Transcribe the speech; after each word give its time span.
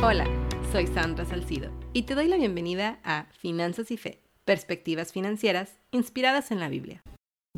Hola, 0.00 0.28
soy 0.70 0.86
Sandra 0.86 1.24
Salcido 1.24 1.72
y 1.92 2.02
te 2.02 2.14
doy 2.14 2.28
la 2.28 2.36
bienvenida 2.36 3.00
a 3.02 3.26
Finanzas 3.36 3.90
y 3.90 3.96
Fe, 3.96 4.20
perspectivas 4.44 5.12
financieras 5.12 5.76
inspiradas 5.90 6.52
en 6.52 6.60
la 6.60 6.68
Biblia. 6.68 7.02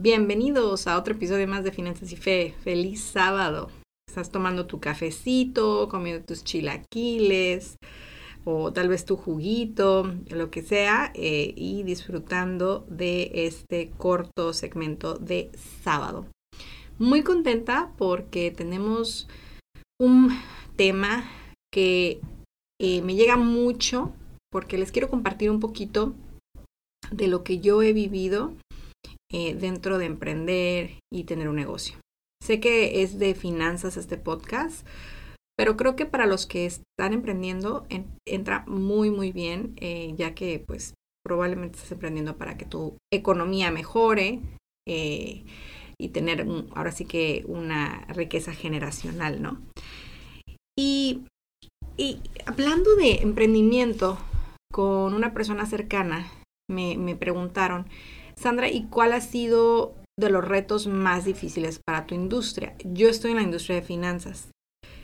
Bienvenidos 0.00 0.86
a 0.86 0.98
otro 0.98 1.12
episodio 1.12 1.46
más 1.46 1.64
de 1.64 1.70
Finanzas 1.70 2.10
y 2.12 2.16
Fe. 2.16 2.54
Feliz 2.64 3.02
sábado. 3.02 3.70
Estás 4.08 4.30
tomando 4.30 4.66
tu 4.66 4.80
cafecito, 4.80 5.90
comiendo 5.90 6.24
tus 6.24 6.42
chilaquiles 6.42 7.76
o 8.46 8.72
tal 8.72 8.88
vez 8.88 9.04
tu 9.04 9.18
juguito, 9.18 10.10
lo 10.30 10.50
que 10.50 10.62
sea, 10.62 11.12
eh, 11.14 11.52
y 11.54 11.82
disfrutando 11.82 12.86
de 12.88 13.30
este 13.34 13.90
corto 13.90 14.54
segmento 14.54 15.18
de 15.18 15.50
sábado. 15.82 16.26
Muy 16.98 17.22
contenta 17.22 17.92
porque 17.98 18.50
tenemos 18.50 19.28
un 19.98 20.30
tema 20.76 21.28
que 21.72 22.20
eh, 22.80 23.02
me 23.02 23.14
llega 23.14 23.36
mucho 23.36 24.12
porque 24.50 24.78
les 24.78 24.90
quiero 24.90 25.08
compartir 25.08 25.50
un 25.50 25.60
poquito 25.60 26.14
de 27.10 27.28
lo 27.28 27.44
que 27.44 27.60
yo 27.60 27.82
he 27.82 27.92
vivido 27.92 28.54
eh, 29.32 29.54
dentro 29.54 29.98
de 29.98 30.06
emprender 30.06 30.98
y 31.12 31.24
tener 31.24 31.48
un 31.48 31.56
negocio. 31.56 31.98
Sé 32.42 32.58
que 32.58 33.02
es 33.02 33.18
de 33.18 33.34
finanzas 33.34 33.96
este 33.96 34.16
podcast, 34.16 34.86
pero 35.56 35.76
creo 35.76 35.94
que 35.94 36.06
para 36.06 36.26
los 36.26 36.46
que 36.46 36.66
están 36.66 37.12
emprendiendo 37.12 37.86
entra 38.26 38.64
muy 38.66 39.10
muy 39.10 39.30
bien, 39.30 39.74
eh, 39.76 40.14
ya 40.16 40.34
que 40.34 40.64
pues 40.66 40.94
probablemente 41.22 41.76
estás 41.76 41.92
emprendiendo 41.92 42.38
para 42.38 42.56
que 42.56 42.64
tu 42.64 42.96
economía 43.12 43.70
mejore 43.70 44.40
y 44.86 46.08
tener 46.08 46.44
ahora 46.74 46.90
sí 46.90 47.04
que 47.04 47.44
una 47.46 48.04
riqueza 48.08 48.52
generacional, 48.52 49.40
¿no? 49.40 49.60
Y 50.76 51.26
y 52.00 52.18
hablando 52.46 52.96
de 52.96 53.16
emprendimiento 53.16 54.16
con 54.72 55.12
una 55.12 55.34
persona 55.34 55.66
cercana, 55.66 56.32
me, 56.66 57.14
preguntaron, 57.14 57.86
Sandra, 58.36 58.70
¿y 58.70 58.84
cuál 58.86 59.12
ha 59.12 59.20
sido 59.20 59.94
de 60.18 60.30
los 60.30 60.42
retos 60.42 60.86
más 60.86 61.26
difíciles 61.26 61.78
para 61.84 62.06
tu 62.06 62.14
industria? 62.14 62.74
Yo 62.84 63.10
estoy 63.10 63.32
en 63.32 63.36
la 63.36 63.42
industria 63.42 63.76
de 63.76 63.82
finanzas. 63.82 64.50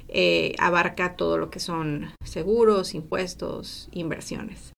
Eh, 0.09 0.55
abarca 0.59 1.17
todo 1.17 1.37
lo 1.37 1.51
que 1.51 1.61
son 1.61 2.15
seguros, 2.25 2.95
impuestos, 2.95 3.91
inversiones. 3.93 4.73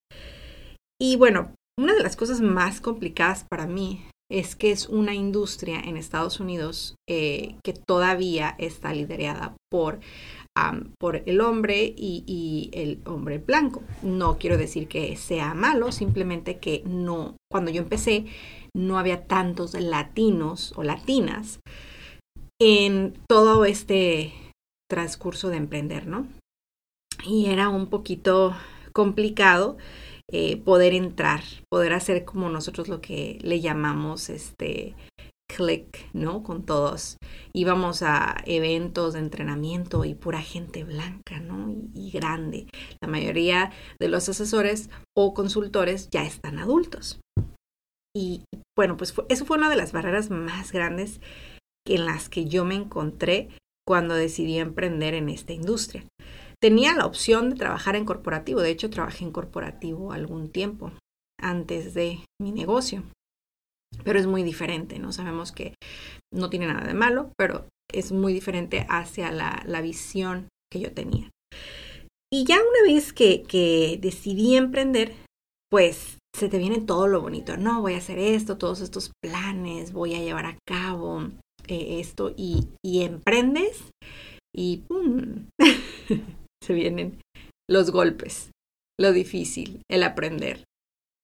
Y 1.01 1.15
bueno, 1.15 1.53
una 1.79 1.95
de 1.95 2.03
las 2.03 2.17
cosas 2.17 2.41
más 2.41 2.81
complicadas 2.81 3.45
para 3.49 3.69
mí 3.69 4.05
es 4.31 4.57
que 4.57 4.71
es 4.71 4.89
una 4.89 5.15
industria 5.15 5.81
en 5.81 5.97
Estados 5.97 6.41
Unidos 6.41 6.97
eh, 7.09 7.57
que 7.65 7.73
todavía 7.73 8.55
está 8.59 8.93
liderada 8.93 9.57
por 9.71 10.01
por 10.99 11.23
el 11.27 11.41
hombre 11.41 11.95
y, 11.97 12.71
el 12.73 13.01
hombre 13.07 13.39
blanco. 13.39 13.83
No 14.03 14.39
quiero 14.39 14.57
decir 14.57 14.89
que 14.89 15.17
sea 15.17 15.55
malo, 15.55 15.93
simplemente 15.93 16.59
que 16.59 16.83
no, 16.87 17.37
cuando 17.51 17.71
yo 17.71 17.83
empecé, 17.83 18.27
no 18.75 18.99
había 18.99 19.27
tantos 19.27 19.75
latinos 19.75 20.73
o 20.77 20.83
latinas 20.83 21.61
en 22.61 23.15
todo 23.29 23.65
este 23.65 24.33
transcurso 24.91 25.49
de 25.49 25.57
emprender, 25.57 26.07
¿no? 26.07 26.27
Y 27.25 27.47
era 27.47 27.69
un 27.69 27.89
poquito 27.89 28.55
complicado 28.93 29.77
eh, 30.31 30.57
poder 30.57 30.93
entrar, 30.93 31.43
poder 31.71 31.93
hacer 31.93 32.25
como 32.25 32.49
nosotros 32.49 32.89
lo 32.89 33.01
que 33.01 33.39
le 33.43 33.61
llamamos 33.61 34.29
este 34.29 34.95
click, 35.49 36.09
¿no? 36.13 36.43
Con 36.43 36.65
todos. 36.65 37.17
Íbamos 37.53 38.03
a 38.03 38.37
eventos 38.47 39.15
de 39.15 39.21
entrenamiento 39.21 40.05
y 40.05 40.15
pura 40.15 40.41
gente 40.41 40.85
blanca, 40.85 41.41
¿no? 41.41 41.75
Y, 41.95 42.11
grande. 42.11 42.67
La 43.01 43.09
mayoría 43.09 43.73
de 43.99 44.09
los 44.09 44.29
asesores 44.29 44.91
o 45.17 45.35
consultores 45.35 46.11
ya 46.11 46.25
están 46.25 46.59
adultos. 46.59 47.21
Y 48.15 48.45
bueno, 48.77 48.97
pues 48.97 49.15
eso 49.29 49.45
fue 49.45 49.59
una 49.59 49.71
de 49.71 49.77
las 49.77 49.93
barreras 49.93 50.31
más 50.31 50.73
grandes 50.73 51.21
en 51.87 52.05
las 52.05 52.29
que 52.29 52.45
yo 52.47 52.65
me 52.65 52.75
encontré 52.75 53.49
cuando 53.87 54.15
decidí 54.15 54.59
emprender 54.59 55.15
en 55.15 55.29
esta 55.29 55.53
industria. 55.53 56.05
Tenía 56.61 56.95
la 56.95 57.07
opción 57.07 57.51
de 57.51 57.57
trabajar 57.57 57.97
en 57.97 58.05
corporativo, 58.05 58.61
de 58.61 58.71
hecho 58.71 58.91
trabajé 58.91 59.25
en 59.25 59.31
corporativo 59.31 60.13
algún 60.13 60.51
tiempo 60.51 60.93
antes 61.41 61.95
de 61.95 62.19
mi 62.41 62.51
negocio, 62.51 63.05
pero 64.05 64.19
es 64.19 64.27
muy 64.27 64.43
diferente, 64.43 64.99
¿no? 64.99 65.13
Sabemos 65.13 65.53
que 65.53 65.75
no 66.33 66.51
tiene 66.51 66.67
nada 66.67 66.87
de 66.87 66.95
malo, 66.95 67.33
pero 67.37 67.69
es 67.93 68.13
muy 68.13 68.33
diferente 68.33 68.87
hacia 68.89 69.31
la, 69.31 69.63
la 69.67 69.81
visión 69.81 70.49
que 70.71 70.81
yo 70.81 70.93
tenía. 70.93 71.31
Y 72.33 72.45
ya 72.45 72.57
una 72.57 72.93
vez 72.93 73.13
que, 73.13 73.43
que 73.43 73.99
decidí 74.01 74.57
emprender, 74.57 75.15
pues 75.71 76.19
se 76.37 76.49
te 76.49 76.59
viene 76.59 76.81
todo 76.81 77.09
lo 77.09 77.21
bonito, 77.21 77.57
no, 77.57 77.81
voy 77.81 77.95
a 77.95 77.99
hacer 77.99 78.19
esto, 78.19 78.59
todos 78.59 78.81
estos 78.81 79.11
planes, 79.23 79.93
voy 79.93 80.15
a 80.15 80.23
llevar 80.23 80.47
a 80.47 80.59
cabo 80.67 81.23
eh, 81.67 82.01
esto 82.01 82.33
y, 82.37 82.69
y 82.85 83.03
emprendes 83.03 83.91
y 84.55 84.79
¡pum! 84.89 85.49
se 86.63 86.75
vienen 86.75 87.21
los 87.69 87.91
golpes, 87.91 88.51
lo 89.01 89.13
difícil, 89.13 89.83
el 89.91 90.03
aprender. 90.03 90.65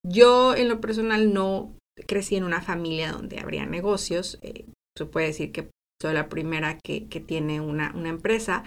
Yo 0.07 0.55
en 0.55 0.69
lo 0.69 0.81
personal 0.81 1.33
no 1.33 1.73
crecí 2.06 2.37
en 2.37 2.44
una 2.44 2.60
familia 2.60 3.12
donde 3.12 3.38
habría 3.41 3.66
negocios. 3.66 4.38
Eh, 4.43 4.66
se 4.97 5.06
puede 5.06 5.28
decir 5.28 5.53
que 5.53 5.71
soy 6.00 6.15
la 6.15 6.28
primera 6.28 6.78
que, 6.78 7.00
tiene 7.27 7.60
una, 7.60 7.93
una, 7.94 8.09
empresa. 8.09 8.65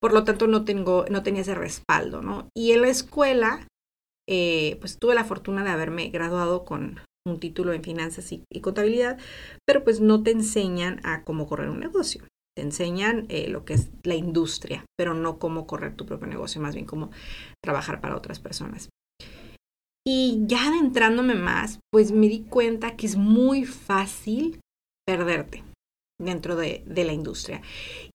Por 0.00 0.12
lo 0.12 0.24
tanto, 0.24 0.46
no, 0.46 0.64
tengo, 0.64 1.04
no 1.10 1.22
tenía 1.22 1.42
ese 1.42 1.54
respaldo, 1.54 2.22
¿no? 2.22 2.48
Y 2.56 2.72
en 2.72 2.82
la 2.82 2.88
escuela, 2.88 3.66
eh, 4.28 4.76
pues 4.80 4.98
tuve 4.98 5.14
la 5.14 5.24
fortuna 5.24 5.64
de 5.64 5.70
haberme 5.70 6.08
graduado 6.08 6.64
con 6.64 7.00
un 7.26 7.40
título 7.40 7.72
en 7.72 7.82
finanzas 7.82 8.32
y, 8.32 8.42
contabilidad, 8.60 9.18
pero 9.66 9.84
pues 9.84 10.00
no 10.00 10.22
te 10.22 10.30
enseñan 10.30 11.00
a 11.04 11.24
cómo 11.24 11.46
correr 11.46 11.68
un 11.68 11.80
negocio. 11.80 12.24
Te 12.56 12.62
enseñan 12.62 13.26
eh, 13.28 13.48
lo 13.48 13.64
que 13.64 13.74
es 13.74 13.90
la 14.02 14.14
industria, 14.14 14.84
pero 14.96 15.14
no 15.14 15.38
cómo 15.38 15.66
correr 15.66 15.94
tu 15.94 16.06
propio 16.06 16.26
negocio, 16.26 16.60
más 16.60 16.74
bien 16.74 16.86
cómo 16.86 17.10
trabajar 17.62 18.00
para 18.00 18.16
otras 18.16 18.40
personas. 18.40 18.88
Y 20.10 20.46
ya 20.46 20.68
adentrándome 20.68 21.34
más, 21.34 21.80
pues 21.92 22.12
me 22.12 22.28
di 22.28 22.40
cuenta 22.40 22.96
que 22.96 23.04
es 23.04 23.16
muy 23.16 23.66
fácil 23.66 24.58
perderte 25.06 25.64
dentro 26.18 26.56
de, 26.56 26.82
la 26.86 27.12
industria. 27.12 27.60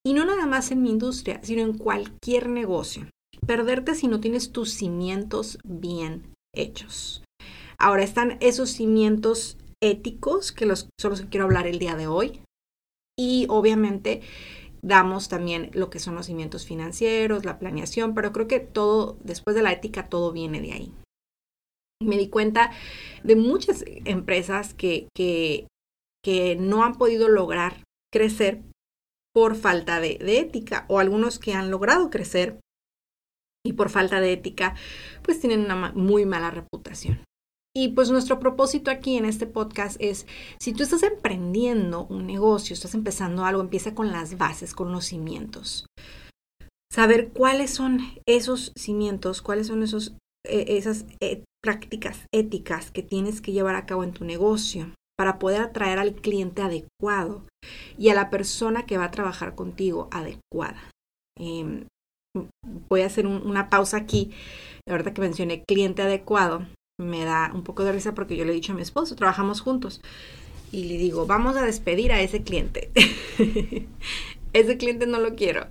Y 0.04 0.16
no 0.16 0.26
nada 0.26 0.48
más 0.48 0.72
en 0.72 0.82
mi 0.82 0.90
industria, 0.90 1.40
sino 1.44 1.62
en 1.62 1.78
cualquier 1.78 2.50
negocio. 2.50 3.08
Perderte 3.46 3.94
si 3.94 4.08
no 4.08 4.20
tienes 4.20 4.52
tus 4.52 4.74
cimientos 4.74 5.60
bien 5.64 6.34
hechos. 6.56 7.24
Ahora 7.78 8.02
están 8.02 8.40
esos 8.40 8.72
cimientos 8.72 9.60
éticos, 9.80 10.52
que 10.52 10.66
los, 10.66 10.90
son 11.00 11.14
quiero 11.28 11.46
hablar 11.46 11.68
el 11.68 11.78
día 11.78 11.96
de 11.96 12.08
hoy. 12.08 12.42
Y 13.16 13.46
obviamente 13.50 14.22
damos 14.82 15.30
también 15.30 15.70
lo 15.76 15.92
que 15.92 16.00
son 16.00 16.16
los 16.16 16.26
cimientos 16.26 16.66
financieros, 16.66 17.46
la 17.46 17.60
planeación, 17.60 18.16
pero 18.16 18.32
creo 18.32 18.48
que 18.48 18.62
todo, 18.62 19.20
después 19.24 19.56
de 19.56 19.62
la 19.62 19.72
ética, 19.72 20.10
todo 20.10 20.32
viene 20.32 20.60
de 20.60 20.72
ahí 20.72 20.94
me 22.04 22.18
di 22.18 22.30
cuenta 22.30 22.72
de 23.24 23.36
muchas 23.36 23.84
empresas 24.06 24.74
que, 24.74 25.08
que, 25.16 25.68
no 26.60 26.84
han 26.84 26.96
podido 26.96 27.28
lograr 27.28 27.84
crecer 28.12 28.62
por 29.34 29.56
falta 29.56 30.00
de, 30.00 30.18
ética 30.40 30.86
o 30.88 31.00
algunos 31.00 31.40
que 31.40 31.54
han 31.54 31.72
logrado 31.72 32.10
crecer 32.10 32.60
y 33.66 33.74
por 33.74 33.90
falta 33.90 34.20
de 34.20 34.34
ética 34.34 34.76
pues 35.24 35.40
tienen 35.40 35.62
una 35.62 35.92
muy 35.94 36.26
mala 36.26 36.52
reputación. 36.52 37.24
Y 37.76 37.90
pues 37.90 38.12
nuestro 38.12 38.40
propósito 38.40 38.92
aquí 38.92 39.18
en 39.18 39.26
este 39.26 39.48
podcast 39.48 39.98
es, 40.00 40.28
si 40.60 40.74
tú 40.74 40.84
estás 40.84 41.02
emprendiendo 41.02 42.06
un 42.06 42.28
negocio, 42.28 42.76
estás 42.76 42.94
empezando 42.94 43.46
algo, 43.46 43.62
empieza 43.62 43.96
con 43.96 44.12
las 44.12 44.38
bases, 44.38 44.76
con 44.76 44.92
los 44.92 45.06
cimientos. 45.06 45.88
Saber 46.92 47.32
cuáles 47.32 47.72
son 47.72 48.02
esos 48.28 48.72
cimientos, 48.78 49.42
cuáles 49.42 49.66
son 49.66 49.82
esos, 49.82 50.16
eh, 50.46 50.66
esas 50.78 51.06
eh, 51.20 51.44
prácticas 51.64 52.28
éticas 52.34 52.92
que 52.92 53.04
tienes 53.04 53.42
que 53.42 53.54
llevar 53.54 53.76
a 53.76 53.86
cabo 53.86 54.04
en 54.04 54.12
tu 54.12 54.26
negocio 54.26 54.94
para 55.18 55.40
poder 55.40 55.62
atraer 55.62 56.00
al 56.00 56.16
cliente 56.16 56.62
adecuado 56.62 57.46
y 57.98 58.10
a 58.10 58.16
la 58.16 58.30
persona 58.30 58.86
que 58.86 58.98
va 58.98 59.06
a 59.06 59.12
trabajar 59.12 59.56
contigo 59.56 60.10
adecuada. 60.12 60.90
Em, 61.40 61.86
voy 62.90 63.02
a 63.02 63.06
hacer 63.06 63.28
una 63.28 63.70
pausa 63.70 63.98
aquí. 63.98 64.32
La 64.86 65.02
que 65.02 65.22
mencioné 65.22 65.64
cliente 65.64 66.02
adecuado. 66.02 66.66
Me 67.00 67.24
da 67.24 67.52
un 67.54 67.64
poco 67.64 67.84
de 67.84 67.92
risa 67.92 68.14
porque 68.14 68.36
yo 68.36 68.44
le 68.44 68.52
he 68.52 68.56
dicho 68.56 68.74
a 68.74 68.76
mi 68.76 68.82
esposo, 68.82 69.16
trabajamos 69.16 69.62
juntos. 69.62 70.02
Y 70.72 70.86
le 70.86 70.98
digo, 70.98 71.26
vamos 71.26 71.56
a 71.56 71.66
despedir 71.66 72.12
a 72.12 72.22
ese 72.22 72.44
cliente. 72.44 72.92
ese 74.54 74.78
cliente 74.78 75.06
no 75.06 75.20
lo 75.20 75.36
quiero. 75.36 75.68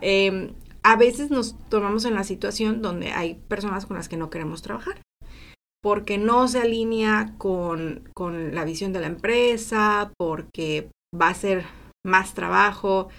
Em, 0.00 0.52
a 0.82 0.96
veces 0.96 1.30
nos 1.30 1.56
tomamos 1.68 2.04
en 2.04 2.14
la 2.14 2.24
situación 2.24 2.80
donde 2.80 3.12
hay 3.12 3.34
personas 3.34 3.86
con 3.86 3.96
las 3.96 4.08
que 4.08 4.16
no 4.16 4.30
queremos 4.30 4.62
trabajar 4.62 5.03
porque 5.84 6.16
no 6.16 6.48
se 6.48 6.60
alinea 6.60 7.34
con, 7.36 8.08
la 8.54 8.64
visión 8.64 8.94
de 8.94 9.00
la 9.00 9.06
empresa, 9.06 10.10
porque 10.16 10.88
va 11.14 11.28
a 11.28 11.34
ser 11.34 11.66
más 12.02 12.32
trabajo 12.32 13.10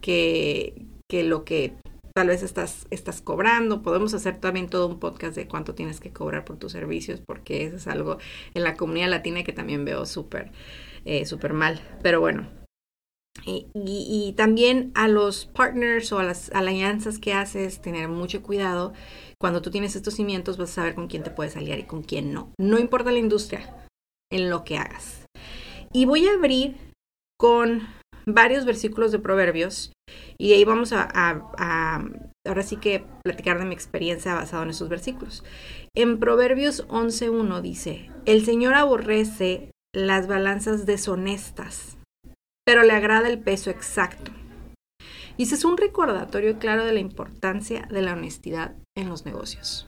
que, 0.00 0.86
lo 1.10 1.44
que 1.44 1.74
tal 2.14 2.28
vez 2.28 2.44
estás, 2.44 2.86
estás 2.90 3.20
cobrando. 3.20 3.82
Podemos 3.82 4.14
hacer 4.14 4.38
también 4.38 4.68
todo 4.68 4.86
un 4.86 5.00
podcast 5.00 5.34
de 5.34 5.48
cuánto 5.48 5.74
tienes 5.74 5.98
que 5.98 6.12
cobrar 6.12 6.44
por 6.44 6.56
tus 6.56 6.70
servicios, 6.70 7.20
porque 7.20 7.64
eso 7.64 7.78
es 7.78 7.88
algo 7.88 8.18
en 8.54 8.62
la 8.62 8.76
comunidad 8.76 9.08
latina 9.08 9.42
que 9.42 9.52
también 9.52 9.84
veo 9.84 10.06
súper, 10.06 10.52
eh, 11.04 11.24
mal. 11.52 11.80
Pero 12.00 12.20
bueno. 12.20 12.46
Y, 13.44 14.34
también 14.36 14.92
a 14.94 15.08
los 15.08 15.46
partners 15.46 16.12
o 16.12 16.20
a 16.20 16.22
las 16.22 16.50
alianzas 16.52 17.18
que 17.18 17.32
haces, 17.32 17.82
tener 17.82 18.08
mucho 18.08 18.40
cuidado. 18.40 18.92
Cuando 19.44 19.60
tú 19.60 19.70
tienes 19.70 19.94
estos 19.94 20.14
cimientos, 20.14 20.56
vas 20.56 20.70
a 20.70 20.74
saber 20.76 20.94
con 20.94 21.06
quién 21.06 21.22
te 21.22 21.28
puedes 21.28 21.54
aliar 21.54 21.78
y 21.78 21.82
con 21.82 22.02
quién 22.02 22.32
no. 22.32 22.54
No 22.58 22.78
importa 22.78 23.12
la 23.12 23.18
industria, 23.18 23.76
en 24.32 24.48
lo 24.48 24.64
que 24.64 24.78
hagas. 24.78 25.26
Y 25.92 26.06
voy 26.06 26.26
a 26.26 26.32
abrir 26.32 26.78
con 27.38 27.86
varios 28.24 28.64
versículos 28.64 29.12
de 29.12 29.18
Proverbios 29.18 29.92
y 30.38 30.54
ahí 30.54 30.64
vamos 30.64 30.94
a, 30.94 31.10
ahora 32.46 32.62
sí 32.62 32.78
que 32.78 33.04
platicar 33.22 33.58
de 33.58 33.66
mi 33.66 33.74
experiencia 33.74 34.32
basado 34.32 34.62
en 34.62 34.70
esos 34.70 34.88
versículos. 34.88 35.44
En 35.94 36.18
Proverbios 36.20 36.88
11.1 36.88 37.60
dice, 37.60 38.10
el 38.24 38.46
Señor 38.46 38.72
aborrece 38.72 39.72
las 39.94 40.26
balanzas 40.26 40.86
deshonestas, 40.86 41.98
pero 42.64 42.82
le 42.82 42.94
agrada 42.94 43.28
el 43.28 43.40
peso 43.40 43.68
exacto. 43.68 44.32
Y 45.36 45.44
ese 45.44 45.56
es 45.56 45.64
un 45.64 45.76
recordatorio 45.76 46.58
claro 46.58 46.84
de 46.84 46.92
la 46.92 47.00
importancia 47.00 47.88
de 47.90 48.02
la 48.02 48.12
honestidad 48.12 48.76
en 48.96 49.08
los 49.08 49.24
negocios. 49.24 49.86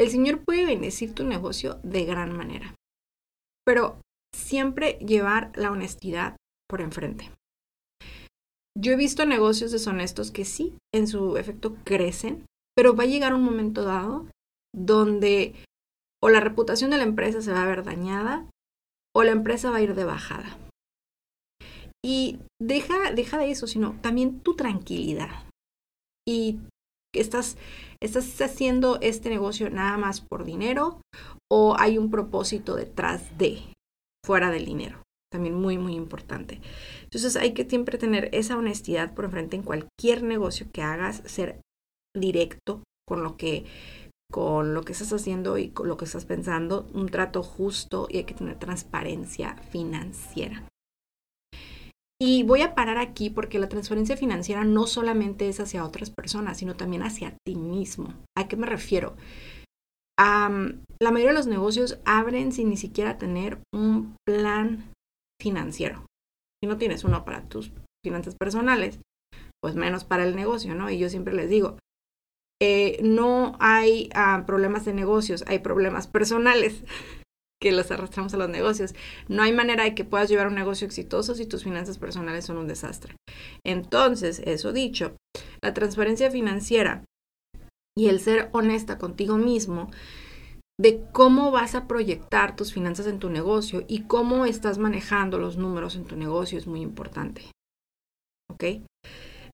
El 0.00 0.10
Señor 0.10 0.44
puede 0.44 0.64
bendecir 0.64 1.14
tu 1.14 1.24
negocio 1.24 1.80
de 1.82 2.04
gran 2.04 2.36
manera, 2.36 2.74
pero 3.64 4.00
siempre 4.34 4.98
llevar 5.00 5.52
la 5.56 5.70
honestidad 5.70 6.36
por 6.68 6.80
enfrente. 6.80 7.30
Yo 8.76 8.92
he 8.92 8.96
visto 8.96 9.26
negocios 9.26 9.72
deshonestos 9.72 10.30
que 10.30 10.44
sí, 10.44 10.74
en 10.94 11.08
su 11.08 11.36
efecto 11.36 11.76
crecen, 11.84 12.46
pero 12.76 12.94
va 12.94 13.04
a 13.04 13.06
llegar 13.06 13.34
un 13.34 13.42
momento 13.42 13.82
dado 13.82 14.26
donde 14.72 15.54
o 16.22 16.28
la 16.28 16.40
reputación 16.40 16.90
de 16.90 16.98
la 16.98 17.02
empresa 17.02 17.40
se 17.40 17.52
va 17.52 17.62
a 17.62 17.66
ver 17.66 17.82
dañada 17.82 18.48
o 19.14 19.24
la 19.24 19.32
empresa 19.32 19.70
va 19.70 19.78
a 19.78 19.82
ir 19.82 19.94
de 19.94 20.04
bajada. 20.04 20.56
Y 22.08 22.38
deja, 22.58 23.12
deja 23.12 23.36
de 23.36 23.50
eso, 23.50 23.66
sino 23.66 23.92
también 24.00 24.40
tu 24.40 24.56
tranquilidad. 24.56 25.44
Y 26.26 26.58
estás, 27.14 27.58
estás 28.02 28.40
haciendo 28.40 28.98
este 29.02 29.28
negocio 29.28 29.68
nada 29.68 29.98
más 29.98 30.22
por 30.22 30.46
dinero 30.46 31.02
o 31.52 31.76
hay 31.78 31.98
un 31.98 32.10
propósito 32.10 32.76
detrás 32.76 33.36
de, 33.36 33.58
fuera 34.24 34.50
del 34.50 34.64
dinero 34.64 35.02
también 35.30 35.54
muy, 35.54 35.76
muy 35.76 35.94
importante. 35.94 36.62
Entonces 37.02 37.36
hay 37.36 37.52
que 37.52 37.68
siempre 37.68 37.98
tener 37.98 38.30
esa 38.32 38.56
honestidad 38.56 39.12
por 39.12 39.26
enfrente 39.26 39.56
en 39.56 39.62
cualquier 39.62 40.22
negocio 40.22 40.68
que 40.72 40.80
hagas, 40.80 41.22
ser 41.26 41.60
directo 42.16 42.82
con 43.06 43.22
lo 43.22 43.36
que 43.36 43.66
con 44.30 44.72
lo 44.72 44.82
que 44.82 44.92
estás 44.92 45.12
haciendo 45.12 45.58
y 45.58 45.68
con 45.68 45.88
lo 45.88 45.98
que 45.98 46.06
estás 46.06 46.24
pensando, 46.24 46.86
un 46.94 47.10
trato 47.10 47.42
justo 47.42 48.06
y 48.10 48.16
hay 48.16 48.24
que 48.24 48.32
tener 48.32 48.58
transparencia 48.58 49.56
financiera. 49.70 50.64
Y 52.20 52.42
voy 52.42 52.62
a 52.62 52.74
parar 52.74 52.98
aquí 52.98 53.30
porque 53.30 53.60
la 53.60 53.68
transparencia 53.68 54.16
financiera 54.16 54.64
no 54.64 54.86
solamente 54.86 55.48
es 55.48 55.60
hacia 55.60 55.84
otras 55.84 56.10
personas, 56.10 56.58
sino 56.58 56.74
también 56.76 57.02
hacia 57.02 57.36
ti 57.46 57.54
mismo. 57.54 58.12
¿A 58.36 58.48
qué 58.48 58.56
me 58.56 58.66
refiero? 58.66 59.16
la 60.20 61.12
mayoría 61.12 61.28
de 61.28 61.38
los 61.38 61.46
negocios 61.46 62.00
abren 62.04 62.50
sin 62.50 62.70
ni 62.70 62.76
siquiera 62.76 63.18
tener 63.18 63.60
un 63.72 64.16
plan 64.26 64.92
financiero. 65.40 66.04
Si 66.60 66.68
no 66.68 66.76
tienes 66.76 67.04
uno 67.04 67.24
para 67.24 67.48
tus 67.48 67.70
finanzas 68.04 68.34
personales, 68.34 68.98
pues 69.62 69.76
menos 69.76 70.02
para 70.02 70.24
el 70.24 70.34
negocio, 70.34 70.74
¿no? 70.74 70.90
Y 70.90 70.98
yo 70.98 71.08
siempre 71.08 71.34
les 71.34 71.48
digo, 71.48 71.78
eh, 72.60 72.98
no 73.00 73.56
hay 73.60 74.10
ah, 74.12 74.42
problemas 74.44 74.84
de 74.84 74.92
negocios, 74.92 75.44
hay 75.46 75.60
problemas 75.60 76.08
personales 76.08 76.82
que 77.60 77.72
los 77.72 77.90
arrastramos 77.90 78.34
a 78.34 78.36
los 78.36 78.48
negocios. 78.48 78.94
No 79.28 79.42
hay 79.42 79.52
manera 79.52 79.84
de 79.84 79.94
que 79.94 80.04
puedas 80.04 80.28
llevar 80.28 80.46
un 80.46 80.54
negocio 80.54 80.86
exitoso 80.86 81.34
si 81.34 81.46
tus 81.46 81.64
finanzas 81.64 81.98
personales 81.98 82.44
son 82.44 82.58
un 82.58 82.68
desastre. 82.68 83.16
Entonces, 83.64 84.40
eso 84.44 84.72
dicho, 84.72 85.16
la 85.62 85.74
transparencia 85.74 86.30
financiera 86.30 87.04
y 87.96 88.08
el 88.08 88.20
ser 88.20 88.48
honesta 88.52 88.98
contigo 88.98 89.36
mismo 89.38 89.90
de 90.80 91.04
cómo 91.12 91.50
vas 91.50 91.74
a 91.74 91.88
proyectar 91.88 92.54
tus 92.54 92.72
finanzas 92.72 93.08
en 93.08 93.18
tu 93.18 93.30
negocio 93.30 93.84
y 93.88 94.02
cómo 94.02 94.46
estás 94.46 94.78
manejando 94.78 95.38
los 95.38 95.56
números 95.56 95.96
en 95.96 96.04
tu 96.04 96.16
negocio 96.16 96.56
es 96.58 96.68
muy 96.68 96.80
importante. 96.80 97.42
¿Ok? 98.50 98.82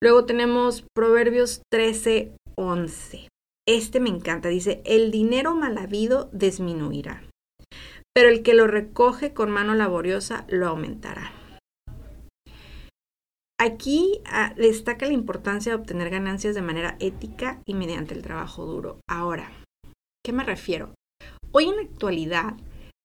Luego 0.01 0.27
tenemos 0.27 0.85
Proverbios 0.95 1.63
13, 1.73 2.37
11. 2.57 3.29
Este 3.67 4.01
me 4.01 4.11
encanta. 4.11 4.51
Dice, 4.51 4.83
el 4.85 5.11
dinero 5.11 5.55
mal 5.55 5.79
habido 5.79 6.29
disminuirá, 6.33 7.25
pero 8.15 8.29
el 8.29 8.43
que 8.43 8.55
lo 8.55 8.67
recoge 8.67 9.35
con 9.35 9.51
mano 9.51 9.75
laboriosa 9.75 10.47
lo 10.49 10.69
aumentará. 10.69 11.33
Aquí 13.61 14.21
ah, 14.27 14.53
destaca 14.57 15.07
la 15.07 15.13
importancia 15.13 15.73
de 15.73 15.79
obtener 15.79 16.11
ganancias 16.11 16.55
de 16.55 16.63
manera 16.63 16.97
ética 17.01 17.61
y 17.67 17.75
mediante 17.75 18.15
el 18.15 18.23
trabajo 18.23 18.67
duro. 18.67 19.01
Ahora, 19.09 19.51
¿qué 20.25 20.33
me 20.33 20.45
refiero? 20.45 20.95
Hoy 21.53 21.65
en 21.65 21.77
la 21.77 21.83
actualidad 21.83 22.55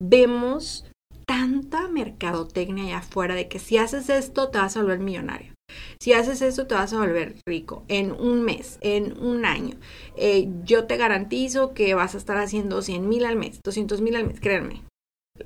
vemos 0.02 0.90
tanta 1.26 1.88
mercadotecnia 1.88 2.86
allá 2.86 2.98
afuera 2.98 3.36
de 3.36 3.48
que 3.48 3.60
si 3.60 3.78
haces 3.78 4.10
esto 4.10 4.50
te 4.50 4.58
vas 4.58 4.76
a 4.76 4.82
volver 4.82 5.00
millonario. 5.00 5.54
Si 6.02 6.14
haces 6.14 6.42
esto 6.42 6.66
te 6.66 6.76
vas 6.76 6.94
a 6.94 6.98
volver 6.98 7.36
rico 7.48 7.84
en 7.88 8.12
un 8.12 8.42
mes, 8.42 8.80
en 8.82 9.18
un 9.22 9.46
año. 9.46 9.76
Eh, 10.18 10.50
yo 10.64 10.86
te 10.86 10.98
garantizo 10.98 11.74
que 11.74 11.94
vas 11.94 12.16
a 12.16 12.18
estar 12.18 12.38
haciendo 12.38 12.82
100 12.82 13.08
mil 13.08 13.26
al 13.26 13.36
mes, 13.36 13.60
200 13.64 14.02
mil 14.02 14.16
al 14.16 14.26
mes, 14.26 14.40
créanme. 14.40 14.89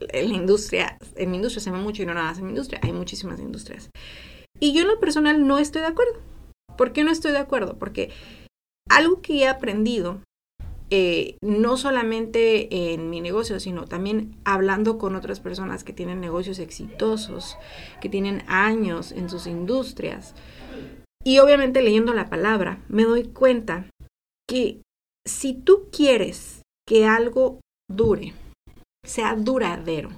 En 0.09 0.29
la 0.29 0.35
industria, 0.35 0.97
en 1.15 1.31
mi 1.31 1.37
industria 1.37 1.63
se 1.63 1.71
ve 1.71 1.77
mucho 1.77 2.03
y 2.03 2.05
no 2.05 2.13
nada 2.13 2.27
más 2.27 2.37
en 2.37 2.45
mi 2.45 2.51
industria, 2.51 2.79
hay 2.83 2.93
muchísimas 2.93 3.39
industrias. 3.39 3.89
Y 4.59 4.73
yo 4.73 4.81
en 4.81 4.87
lo 4.87 4.99
personal 4.99 5.45
no 5.47 5.59
estoy 5.59 5.81
de 5.81 5.87
acuerdo. 5.87 6.19
¿Por 6.77 6.93
qué 6.93 7.03
no 7.03 7.11
estoy 7.11 7.31
de 7.31 7.39
acuerdo? 7.39 7.77
Porque 7.77 8.11
algo 8.89 9.21
que 9.21 9.39
he 9.39 9.47
aprendido 9.47 10.19
eh, 10.89 11.37
no 11.41 11.77
solamente 11.77 12.93
en 12.93 13.09
mi 13.09 13.19
negocio, 13.19 13.59
sino 13.59 13.85
también 13.85 14.35
hablando 14.43 14.99
con 14.99 15.15
otras 15.15 15.39
personas 15.39 15.83
que 15.83 15.91
tienen 15.91 16.21
negocios 16.21 16.59
exitosos, 16.59 17.57
que 17.99 18.09
tienen 18.09 18.43
años 18.47 19.11
en 19.11 19.27
sus 19.29 19.47
industrias. 19.47 20.35
Y 21.23 21.39
obviamente 21.39 21.81
leyendo 21.81 22.13
la 22.13 22.29
palabra, 22.29 22.83
me 22.89 23.05
doy 23.05 23.23
cuenta 23.23 23.87
que 24.47 24.81
si 25.25 25.53
tú 25.53 25.89
quieres 25.91 26.61
que 26.87 27.07
algo 27.07 27.59
dure, 27.89 28.33
sea 29.05 29.35
duradero, 29.35 30.09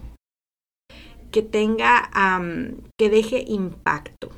que 1.32 1.42
tenga, 1.42 2.10
que 2.98 3.10
deje 3.10 3.44
impacto 3.48 4.30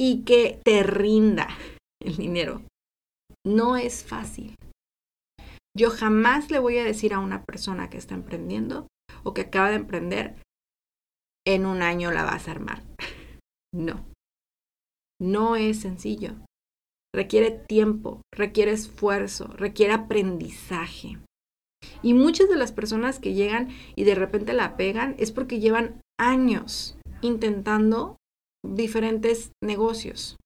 y 0.00 0.24
que 0.24 0.60
te 0.64 0.82
rinda 0.82 1.48
el 2.00 2.16
dinero, 2.16 2.62
no 3.44 3.76
es 3.76 4.04
fácil. 4.04 4.54
Yo 5.76 5.90
jamás 5.90 6.50
le 6.50 6.58
voy 6.58 6.78
a 6.78 6.84
decir 6.84 7.14
a 7.14 7.20
una 7.20 7.42
persona 7.44 7.88
que 7.88 7.98
está 7.98 8.14
emprendiendo 8.14 8.86
o 9.24 9.34
que 9.34 9.42
acaba 9.42 9.70
de 9.70 9.76
emprender, 9.76 10.36
en 11.46 11.66
un 11.66 11.82
año 11.82 12.10
la 12.10 12.24
vas 12.24 12.48
a 12.48 12.52
armar. 12.52 12.82
No. 13.74 14.02
No 15.20 15.56
es 15.56 15.80
sencillo. 15.80 16.30
Requiere 17.14 17.50
tiempo, 17.50 18.22
requiere 18.34 18.72
esfuerzo, 18.72 19.48
requiere 19.48 19.92
aprendizaje. 19.92 21.18
Y 22.02 22.14
muchas 22.14 22.48
de 22.48 22.56
las 22.56 22.72
personas 22.72 23.18
que 23.18 23.34
llegan 23.34 23.68
y 23.96 24.04
de 24.04 24.14
repente 24.14 24.52
la 24.52 24.76
pegan 24.76 25.14
es 25.18 25.32
porque 25.32 25.60
llevan 25.60 26.00
años 26.18 26.98
intentando 27.22 28.16
diferentes 28.64 29.52
negocios 29.62 30.36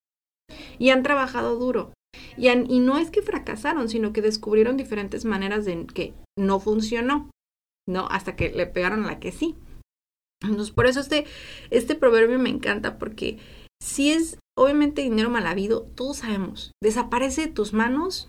y 0.78 0.90
han 0.90 1.02
trabajado 1.02 1.56
duro. 1.56 1.92
Y, 2.36 2.48
no 2.80 2.98
es 2.98 3.10
que 3.10 3.22
fracasaron, 3.22 3.88
sino 3.88 4.12
que 4.12 4.22
descubrieron 4.22 4.76
diferentes 4.76 5.24
maneras 5.24 5.64
de 5.64 5.86
que 5.86 6.14
no 6.38 6.60
funcionó, 6.60 7.30
¿no? 7.88 8.06
Hasta 8.10 8.36
que 8.36 8.50
le 8.50 8.66
pegaron 8.66 9.06
la 9.06 9.18
que 9.18 9.32
sí. 9.32 9.56
Entonces, 10.42 10.74
por 10.74 10.86
eso 10.86 11.00
este, 11.00 11.24
este 11.70 11.94
proverbio 11.94 12.38
me 12.38 12.50
encanta, 12.50 12.98
porque 12.98 13.38
si 13.80 14.12
es 14.12 14.38
obviamente 14.58 15.02
dinero 15.02 15.30
mal 15.30 15.46
habido, 15.46 15.82
todos 15.82 16.18
sabemos, 16.18 16.72
desaparece 16.82 17.46
de 17.46 17.52
tus 17.52 17.72
manos 17.72 18.28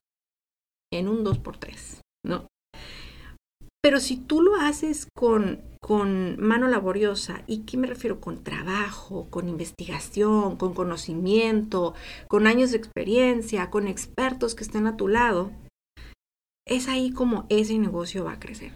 en 0.92 1.08
un 1.08 1.26
2x3, 1.26 2.02
¿no? 2.26 2.48
Pero 3.84 4.00
si 4.00 4.16
tú 4.16 4.42
lo 4.42 4.56
haces 4.56 5.08
con, 5.14 5.62
con 5.82 6.40
mano 6.40 6.70
laboriosa, 6.70 7.44
¿y 7.48 7.66
qué 7.66 7.76
me 7.76 7.86
refiero? 7.86 8.22
Con 8.22 8.42
trabajo, 8.42 9.28
con 9.30 9.50
investigación, 9.50 10.56
con 10.56 10.74
conocimiento, 10.74 11.94
con 12.30 12.48
años 12.48 12.72
de 12.72 12.78
experiencia, 12.78 13.70
con 13.70 13.90
expertos 13.90 14.56
que 14.56 14.64
estén 14.64 14.88
a 14.88 14.96
tu 14.96 15.10
lado, 15.10 15.52
es 16.66 16.88
ahí 16.88 17.12
como 17.12 17.46
ese 17.50 17.78
negocio 17.78 18.24
va 18.24 18.34
a 18.34 18.40
crecer. 18.40 18.72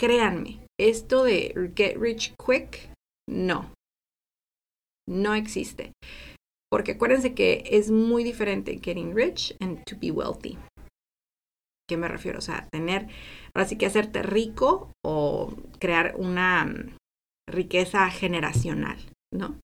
Créanme, 0.00 0.60
esto 0.80 1.24
de 1.24 1.72
get 1.76 1.98
rich 1.98 2.34
quick, 2.42 2.90
no, 3.28 3.70
no 5.06 5.34
existe. 5.34 5.92
Porque 6.70 6.92
acuérdense 6.92 7.34
que 7.34 7.64
es 7.66 7.90
muy 7.90 8.24
diferente 8.24 8.80
getting 8.82 9.14
rich 9.14 9.54
and 9.60 9.84
to 9.84 9.94
be 10.00 10.10
wealthy. 10.10 10.56
¿Qué 11.88 11.96
me 11.96 12.08
refiero? 12.08 12.38
O 12.38 12.42
sea, 12.42 12.68
tener, 12.70 13.08
ahora 13.54 13.68
sí 13.68 13.78
que 13.78 13.86
hacerte 13.86 14.22
rico 14.22 14.92
o 15.04 15.54
crear 15.78 16.14
una 16.16 16.64
mm, 16.64 16.96
riqueza 17.48 18.10
generacional, 18.10 18.98
¿no? 19.32 19.60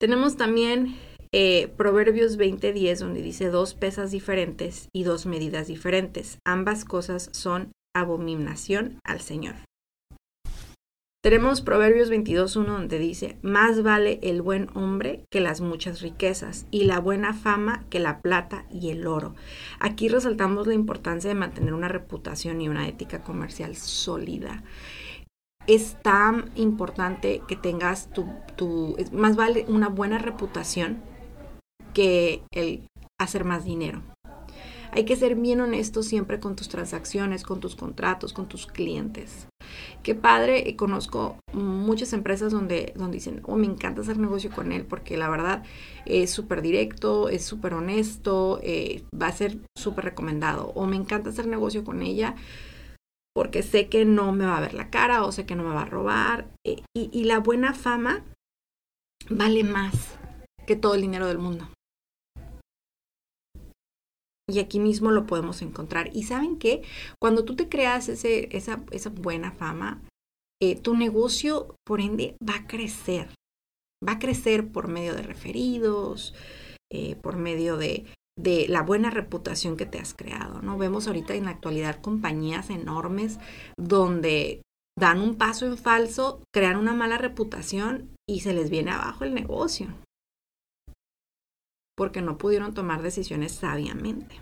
Tenemos 0.00 0.36
también 0.36 0.96
eh, 1.32 1.68
Proverbios 1.76 2.36
20:10, 2.38 2.98
donde 2.98 3.22
dice 3.22 3.50
dos 3.50 3.74
pesas 3.74 4.10
diferentes 4.10 4.88
y 4.92 5.04
dos 5.04 5.26
medidas 5.26 5.68
diferentes. 5.68 6.38
Ambas 6.44 6.84
cosas 6.84 7.28
son 7.32 7.72
abominación 7.94 8.98
al 9.04 9.20
Señor. 9.20 9.56
Tenemos 11.22 11.60
Proverbios 11.60 12.10
22.1 12.10 12.64
donde 12.64 12.98
dice, 12.98 13.36
más 13.42 13.82
vale 13.82 14.20
el 14.22 14.40
buen 14.40 14.68
hombre 14.74 15.26
que 15.30 15.42
las 15.42 15.60
muchas 15.60 16.00
riquezas 16.00 16.66
y 16.70 16.84
la 16.84 16.98
buena 16.98 17.34
fama 17.34 17.84
que 17.90 18.00
la 18.00 18.22
plata 18.22 18.64
y 18.70 18.88
el 18.88 19.06
oro. 19.06 19.34
Aquí 19.80 20.08
resaltamos 20.08 20.66
la 20.66 20.72
importancia 20.72 21.28
de 21.28 21.34
mantener 21.34 21.74
una 21.74 21.88
reputación 21.88 22.62
y 22.62 22.70
una 22.70 22.88
ética 22.88 23.22
comercial 23.22 23.76
sólida. 23.76 24.62
Es 25.66 25.98
tan 26.02 26.50
importante 26.54 27.42
que 27.46 27.56
tengas 27.56 28.10
tu, 28.10 28.26
tu 28.56 28.96
más 29.12 29.36
vale 29.36 29.66
una 29.68 29.88
buena 29.88 30.16
reputación 30.16 31.02
que 31.92 32.40
el 32.50 32.88
hacer 33.18 33.44
más 33.44 33.66
dinero. 33.66 34.02
Hay 34.92 35.04
que 35.04 35.16
ser 35.16 35.36
bien 35.36 35.60
honesto 35.60 36.02
siempre 36.02 36.40
con 36.40 36.56
tus 36.56 36.68
transacciones, 36.68 37.44
con 37.44 37.60
tus 37.60 37.76
contratos, 37.76 38.32
con 38.32 38.48
tus 38.48 38.66
clientes. 38.66 39.46
Qué 40.02 40.14
padre, 40.14 40.68
eh, 40.68 40.76
conozco 40.76 41.36
muchas 41.52 42.12
empresas 42.12 42.50
donde, 42.50 42.92
donde 42.96 43.18
dicen, 43.18 43.40
oh, 43.44 43.56
me 43.56 43.66
encanta 43.66 44.00
hacer 44.00 44.18
negocio 44.18 44.50
con 44.50 44.72
él 44.72 44.84
porque 44.84 45.16
la 45.16 45.28
verdad 45.28 45.62
es 46.06 46.30
súper 46.30 46.60
directo, 46.62 47.28
es 47.28 47.44
súper 47.44 47.74
honesto, 47.74 48.58
eh, 48.62 49.04
va 49.20 49.28
a 49.28 49.32
ser 49.32 49.58
súper 49.76 50.06
recomendado. 50.06 50.72
O 50.74 50.86
me 50.86 50.96
encanta 50.96 51.30
hacer 51.30 51.46
negocio 51.46 51.84
con 51.84 52.02
ella 52.02 52.34
porque 53.32 53.62
sé 53.62 53.88
que 53.88 54.04
no 54.04 54.32
me 54.32 54.46
va 54.46 54.56
a 54.56 54.60
ver 54.60 54.74
la 54.74 54.90
cara 54.90 55.24
o 55.24 55.30
sé 55.30 55.46
que 55.46 55.54
no 55.54 55.62
me 55.62 55.74
va 55.74 55.82
a 55.82 55.86
robar. 55.86 56.48
Eh, 56.66 56.82
y, 56.96 57.10
y 57.12 57.24
la 57.24 57.38
buena 57.38 57.74
fama 57.74 58.24
vale 59.28 59.62
más 59.62 60.18
que 60.66 60.74
todo 60.74 60.94
el 60.94 61.02
dinero 61.02 61.28
del 61.28 61.38
mundo. 61.38 61.68
Y 64.50 64.58
aquí 64.58 64.80
mismo 64.80 65.10
lo 65.10 65.26
podemos 65.26 65.62
encontrar. 65.62 66.10
Y 66.12 66.24
saben 66.24 66.58
qué? 66.58 66.82
Cuando 67.20 67.44
tú 67.44 67.56
te 67.56 67.68
creas 67.68 68.08
ese, 68.08 68.54
esa, 68.56 68.82
esa 68.90 69.10
buena 69.10 69.52
fama, 69.52 70.02
eh, 70.60 70.76
tu 70.76 70.96
negocio, 70.96 71.76
por 71.86 72.00
ende, 72.00 72.36
va 72.46 72.56
a 72.56 72.66
crecer. 72.66 73.28
Va 74.06 74.12
a 74.12 74.18
crecer 74.18 74.68
por 74.68 74.88
medio 74.88 75.14
de 75.14 75.22
referidos, 75.22 76.34
eh, 76.90 77.16
por 77.16 77.36
medio 77.36 77.76
de, 77.76 78.06
de 78.36 78.66
la 78.68 78.82
buena 78.82 79.10
reputación 79.10 79.76
que 79.76 79.86
te 79.86 79.98
has 79.98 80.14
creado. 80.14 80.60
¿no? 80.62 80.76
Vemos 80.78 81.06
ahorita 81.06 81.34
en 81.34 81.44
la 81.44 81.52
actualidad 81.52 82.00
compañías 82.00 82.70
enormes 82.70 83.38
donde 83.78 84.62
dan 84.98 85.20
un 85.20 85.36
paso 85.36 85.66
en 85.66 85.78
falso, 85.78 86.42
crean 86.52 86.76
una 86.76 86.94
mala 86.94 87.16
reputación 87.16 88.10
y 88.28 88.40
se 88.40 88.52
les 88.52 88.70
viene 88.70 88.90
abajo 88.90 89.24
el 89.24 89.34
negocio 89.34 89.94
porque 92.00 92.22
no 92.22 92.38
pudieron 92.38 92.72
tomar 92.72 93.02
decisiones 93.02 93.52
sabiamente. 93.52 94.40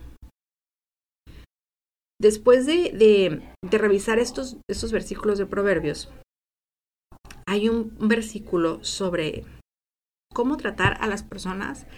Después 2.20 2.66
de, 2.66 3.42
revisar 3.62 4.20
estos, 4.20 4.58
versículos 4.92 5.38
de 5.38 5.46
Proverbios, 5.46 6.08
hay 7.48 7.68
un 7.68 7.96
versículo 7.98 8.84
sobre 8.84 9.44
cómo 10.32 10.56
tratar 10.56 10.98
a 11.00 11.08
las 11.08 11.24
personas 11.24 11.88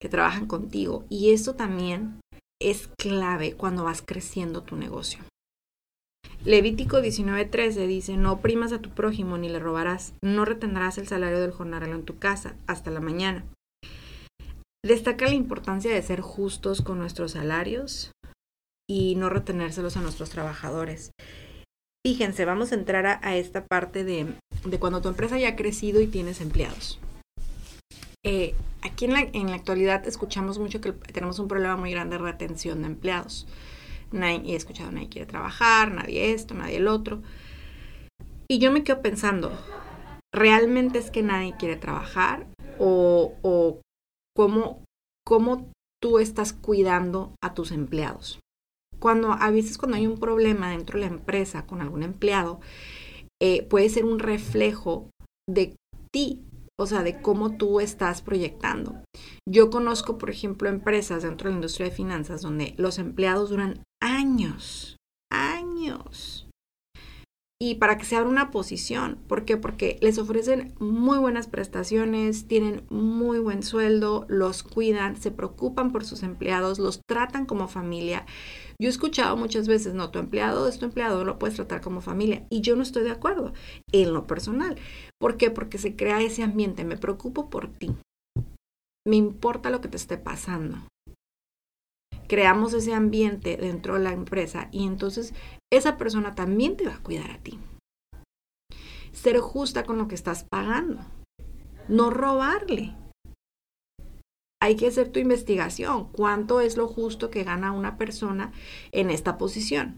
que 0.00 0.08
trabajan 0.08 0.46
contigo. 0.46 1.04
Y 1.08 1.32
esto 1.32 1.56
también 1.56 2.20
es 2.62 2.88
clave 2.96 3.56
cuando 3.56 3.82
vas 3.82 4.02
creciendo 4.02 4.62
tu 4.62 4.76
negocio. 4.76 5.24
Levítico 6.44 6.98
19:13 6.98 7.88
dice, 7.88 8.16
no 8.16 8.34
oprimas 8.34 8.72
a 8.72 8.80
tu 8.80 8.90
prójimo 8.90 9.38
ni 9.38 9.48
le 9.48 9.58
robarás, 9.58 10.14
no 10.22 10.44
retendrás 10.44 10.98
el 10.98 11.08
salario 11.08 11.40
del 11.40 11.50
jornalero 11.50 11.96
en 11.96 12.04
tu 12.04 12.20
casa 12.20 12.54
hasta 12.68 12.92
la 12.92 13.00
mañana. 13.00 13.44
Destaca 14.84 15.26
la 15.26 15.34
importancia 15.34 15.92
de 15.92 16.02
ser 16.02 16.20
justos 16.22 16.80
con 16.80 16.98
nuestros 16.98 17.32
salarios 17.32 18.12
y 18.88 19.14
no 19.16 19.28
retenérselos 19.28 19.96
a 19.96 20.00
nuestros 20.00 20.30
trabajadores. 20.30 21.10
Fíjense, 22.04 22.46
vamos 22.46 22.72
a 22.72 22.76
entrar 22.76 23.06
a, 23.06 23.36
esta 23.36 23.66
parte 23.66 24.04
de, 24.04 24.34
cuando 24.78 25.02
tu 25.02 25.08
empresa 25.08 25.38
ya 25.38 25.50
ha 25.50 25.56
crecido 25.56 26.00
y 26.00 26.06
tienes 26.06 26.40
empleados. 26.40 26.98
Eh, 28.24 28.54
aquí 28.80 29.04
en 29.04 29.12
la, 29.12 29.20
en 29.20 29.50
la, 29.50 29.56
actualidad 29.56 30.08
escuchamos 30.08 30.58
mucho 30.58 30.80
que 30.80 30.92
tenemos 30.92 31.38
un 31.38 31.48
problema 31.48 31.76
muy 31.76 31.90
grande 31.90 32.16
de 32.16 32.24
retención 32.24 32.80
de 32.80 32.88
empleados. 32.88 33.46
Nadie, 34.12 34.54
he 34.54 34.56
escuchado, 34.56 34.90
nadie 34.90 35.10
quiere 35.10 35.26
trabajar, 35.26 35.92
nadie 35.92 36.32
esto, 36.32 36.54
nadie 36.54 36.78
el 36.78 36.88
otro. 36.88 37.22
Y 38.48 38.58
yo 38.58 38.72
me 38.72 38.82
quedo 38.82 39.02
pensando, 39.02 39.52
¿realmente 40.32 40.98
es 40.98 41.10
que 41.10 41.22
nadie 41.22 41.54
quiere 41.58 41.76
trabajar? 41.76 42.46
¿O, 42.78 43.34
o 43.42 43.80
cómo, 44.40 44.86
cómo 45.22 45.70
tú 46.02 46.18
estás 46.18 46.54
cuidando 46.54 47.34
a 47.44 47.52
tus 47.52 47.72
empleados. 47.72 48.40
Cuando 48.98 49.32
a 49.34 49.50
veces 49.50 49.76
cuando 49.76 49.98
hay 49.98 50.06
un 50.06 50.18
problema 50.18 50.70
dentro 50.70 50.98
de 50.98 51.04
la 51.04 51.12
empresa 51.12 51.66
con 51.66 51.82
algún 51.82 52.02
empleado, 52.02 52.58
eh, 53.38 53.64
puede 53.64 53.90
ser 53.90 54.06
un 54.06 54.18
reflejo 54.18 55.10
de 55.46 55.76
ti, 56.10 56.42
o 56.78 56.86
sea, 56.86 57.02
de 57.02 57.20
cómo 57.20 57.58
tú 57.58 57.80
estás 57.80 58.22
proyectando. 58.22 59.02
Yo 59.46 59.68
conozco, 59.68 60.16
por 60.16 60.30
ejemplo, 60.30 60.70
empresas 60.70 61.22
dentro 61.22 61.48
de 61.48 61.50
la 61.50 61.58
industria 61.58 61.90
de 61.90 61.94
finanzas 61.94 62.40
donde 62.40 62.72
los 62.78 62.98
empleados 62.98 63.50
duran 63.50 63.82
años, 64.00 64.96
años 65.30 66.49
y 67.62 67.74
para 67.74 67.98
que 67.98 68.06
se 68.06 68.16
abra 68.16 68.30
una 68.30 68.50
posición. 68.50 69.18
¿Por 69.28 69.44
qué? 69.44 69.58
Porque 69.58 69.98
les 70.00 70.16
ofrecen 70.18 70.72
muy 70.78 71.18
buenas 71.18 71.46
prestaciones, 71.46 72.48
tienen 72.48 72.84
muy 72.88 73.38
buen 73.38 73.62
sueldo, 73.62 74.24
los 74.28 74.62
cuidan, 74.62 75.16
se 75.20 75.30
preocupan 75.30 75.92
por 75.92 76.04
sus 76.04 76.22
empleados, 76.22 76.78
los 76.78 77.02
tratan 77.06 77.44
como 77.44 77.68
familia. 77.68 78.24
Yo 78.80 78.88
he 78.88 78.90
escuchado 78.90 79.36
muchas 79.36 79.68
veces, 79.68 79.92
no, 79.92 80.10
tu 80.10 80.18
empleado 80.18 80.66
es 80.68 80.78
tu 80.78 80.86
empleado, 80.86 81.22
lo 81.24 81.38
puedes 81.38 81.56
tratar 81.56 81.82
como 81.82 82.00
familia. 82.00 82.46
Y 82.48 82.62
yo 82.62 82.76
no 82.76 82.82
estoy 82.82 83.02
de 83.02 83.10
acuerdo 83.10 83.52
en 83.92 84.14
lo 84.14 84.26
personal. 84.26 84.76
¿Por 85.18 85.36
qué? 85.36 85.50
Porque 85.50 85.76
se 85.76 85.96
crea 85.96 86.22
ese 86.22 86.42
ambiente, 86.42 86.84
me 86.84 86.96
preocupo 86.96 87.50
por 87.50 87.68
ti. 87.68 87.94
Me 89.06 89.16
importa 89.16 89.68
lo 89.68 89.82
que 89.82 89.88
te 89.88 89.98
esté 89.98 90.16
pasando 90.16 90.78
creamos 92.30 92.74
ese 92.74 92.94
ambiente 92.94 93.56
dentro 93.56 93.94
de 93.94 94.04
la 94.04 94.12
empresa 94.12 94.68
y 94.70 94.86
entonces 94.86 95.34
esa 95.72 95.96
persona 95.96 96.34
también 96.34 96.76
te 96.76 96.86
va 96.86 96.94
a 96.94 97.02
cuidar 97.02 97.30
a 97.30 97.38
ti. 97.38 97.58
Ser 99.12 99.38
justa 99.38 99.84
con 99.84 99.98
lo 99.98 100.08
que 100.08 100.14
estás 100.14 100.44
pagando. 100.44 101.00
No 101.88 102.10
robarle. 102.10 102.94
Hay 104.62 104.76
que 104.76 104.88
hacer 104.88 105.10
tu 105.10 105.18
investigación. 105.20 106.10
¿Cuánto 106.12 106.60
es 106.60 106.76
lo 106.76 106.86
justo 106.86 107.30
que 107.30 107.44
gana 107.44 107.72
una 107.72 107.96
persona 107.96 108.52
en 108.92 109.10
esta 109.10 109.38
posición? 109.38 109.96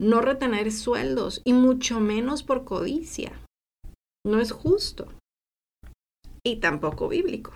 No 0.00 0.20
retener 0.20 0.70
sueldos 0.72 1.40
y 1.44 1.52
mucho 1.52 2.00
menos 2.00 2.42
por 2.42 2.64
codicia. 2.64 3.32
No 4.26 4.40
es 4.40 4.52
justo. 4.52 5.08
Y 6.44 6.60
tampoco 6.60 7.08
bíblico. 7.08 7.52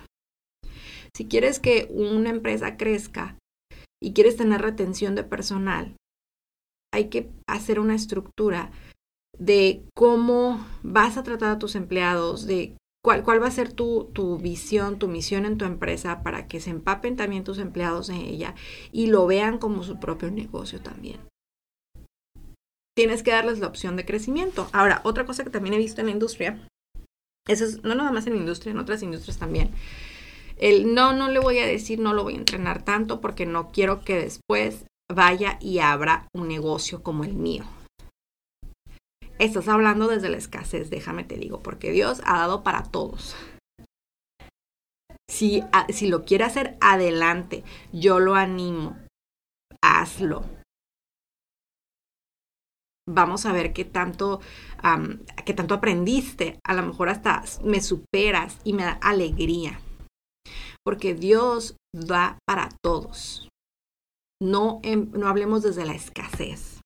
Si 1.15 1.27
quieres 1.27 1.59
que 1.59 1.87
una 1.91 2.29
empresa 2.29 2.75
crezca, 2.75 3.37
y 4.03 4.11
quieres 4.13 4.35
tener 4.35 4.61
retención 4.61 5.15
de 5.15 5.23
personal, 5.23 5.95
hay 6.93 7.09
que 7.09 7.29
hacer 7.47 7.79
una 7.79 7.95
estructura 7.95 8.71
de 9.37 9.83
cómo 9.95 10.65
vas 10.83 11.17
a 11.17 11.23
tratar 11.23 11.49
a 11.49 11.59
tus 11.59 11.75
empleados, 11.75 12.45
de 12.45 12.77
cuál, 13.03 13.23
cuál 13.23 13.41
va 13.41 13.47
a 13.47 13.51
ser 13.51 13.73
tu, 13.73 14.11
tu 14.13 14.37
visión, 14.37 14.99
tu 14.99 15.07
misión 15.07 15.45
en 15.45 15.57
tu 15.57 15.65
empresa 15.65 16.21
para 16.21 16.47
que 16.47 16.59
se 16.59 16.69
empapen 16.69 17.15
también 17.15 17.43
tus 17.43 17.57
empleados 17.57 18.09
en 18.09 18.17
ella 18.17 18.53
y 18.91 19.07
lo 19.07 19.25
vean 19.25 19.57
como 19.57 19.83
su 19.83 19.99
propio 19.99 20.29
negocio 20.29 20.81
también. 20.81 21.19
Tienes 22.95 23.23
que 23.23 23.31
darles 23.31 23.57
la 23.57 23.67
opción 23.67 23.95
de 23.95 24.05
crecimiento. 24.05 24.69
Ahora, 24.71 25.01
otra 25.03 25.25
cosa 25.25 25.43
que 25.43 25.49
también 25.49 25.73
he 25.73 25.79
visto 25.79 25.99
en 25.99 26.07
la 26.07 26.13
industria, 26.13 26.67
eso 27.47 27.65
es 27.65 27.83
no 27.83 27.95
nada 27.95 28.11
más 28.11 28.27
en 28.27 28.33
la 28.33 28.39
industria, 28.39 28.71
en 28.71 28.77
otras 28.77 29.01
industrias 29.01 29.39
también, 29.39 29.71
el 30.57 30.93
no, 30.93 31.11
no 31.13 31.27
le 31.29 31.39
voy 31.39 31.57
a 31.57 31.65
decir, 31.65 31.99
no 31.99 32.13
lo 32.13 32.21
voy 32.21 32.35
a 32.35 32.37
entrenar 32.37 32.85
tanto 32.85 33.19
porque 33.19 33.47
no 33.47 33.71
quiero 33.71 34.01
que 34.01 34.15
después 34.15 34.85
vaya 35.11 35.57
y 35.61 35.79
abra 35.79 36.27
un 36.33 36.47
negocio 36.47 37.03
como 37.03 37.23
el 37.23 37.33
mío. 37.33 37.63
Estás 39.39 39.67
hablando 39.67 40.07
desde 40.07 40.29
la 40.29 40.37
escasez, 40.37 40.89
déjame 40.89 41.23
te 41.23 41.37
digo, 41.37 41.59
porque 41.59 41.91
Dios 41.91 42.21
ha 42.25 42.37
dado 42.37 42.63
para 42.63 42.83
todos. 42.83 43.35
Si, 45.29 45.63
si 45.89 46.07
lo 46.07 46.25
quiere 46.25 46.43
hacer, 46.43 46.77
adelante. 46.79 47.63
Yo 47.91 48.19
lo 48.19 48.35
animo. 48.35 48.97
Hazlo. 49.81 50.45
vamos 53.05 53.45
a 53.45 53.51
ver 53.51 53.73
qué 53.73 53.83
tanto, 53.83 54.39
qué 55.45 55.53
tanto 55.53 55.73
aprendiste. 55.73 56.59
A 56.63 56.73
lo 56.73 56.83
mejor 56.83 57.09
hasta 57.09 57.43
me 57.63 57.81
superas 57.81 58.59
y 58.63 58.73
me 58.73 58.83
da 58.83 58.99
alegría. 59.01 59.81
Porque 60.85 61.13
Dios 61.15 61.75
da 61.93 62.37
para 62.45 62.69
todos. 62.83 63.49
No, 64.41 64.81
no 64.83 65.27
hablemos 65.27 65.63
desde 65.63 65.85
la 65.85 65.93
escasez. 65.93 66.81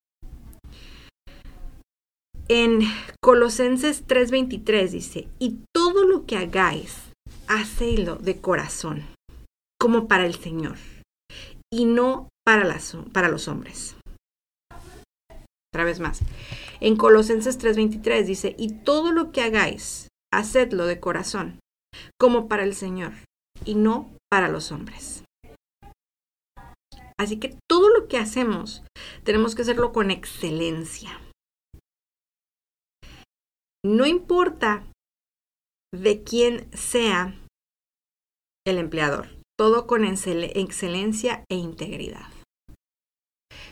En 2.50 2.80
Colosenses 3.22 4.06
3:23 4.08 4.90
dice, 4.92 5.28
y 5.38 5.60
todo 5.74 6.06
lo 6.06 6.26
que 6.26 6.38
hagáis, 6.38 7.12
hacedlo 7.48 8.16
de 8.16 8.40
corazón, 8.40 9.04
como 9.78 10.08
para 10.08 10.26
el 10.26 10.36
Señor, 10.36 10.78
y 11.70 11.84
no 11.84 12.30
para, 12.46 12.64
las, 12.64 12.96
para 13.12 13.28
los 13.28 13.50
hombres. 13.50 13.98
Otra 15.74 15.84
vez 15.84 16.00
más. 16.00 16.22
En 16.80 16.96
Colosenses 16.96 17.60
3:23 17.60 18.24
dice, 18.24 18.56
y 18.58 18.76
todo 18.76 19.12
lo 19.12 19.34
que 19.34 19.42
hagáis, 19.42 20.08
hacedlo 20.34 20.86
de 20.86 21.02
corazón, 21.02 21.60
como 22.18 22.48
para 22.48 22.64
el 22.64 22.76
Señor, 22.76 23.12
y 23.66 23.76
no 23.76 24.10
para 24.32 24.48
los 24.48 24.72
hombres. 24.72 25.24
Así 27.20 27.40
que 27.40 27.58
todo 27.68 27.90
lo 27.90 28.08
que 28.08 28.18
hacemos 28.18 28.84
tenemos 29.24 29.56
que 29.56 29.64
hacerlo 29.64 29.92
con 29.92 30.12
excelencia. 30.12 31.20
No 33.84 34.06
importa 34.06 34.86
de 35.94 36.24
quién 36.24 36.70
sea 36.74 37.34
el 38.68 38.78
empleador, 38.78 39.30
todo 39.58 39.88
con 39.88 40.04
excelencia 40.04 41.44
e 41.50 41.56
integridad. 41.56 42.30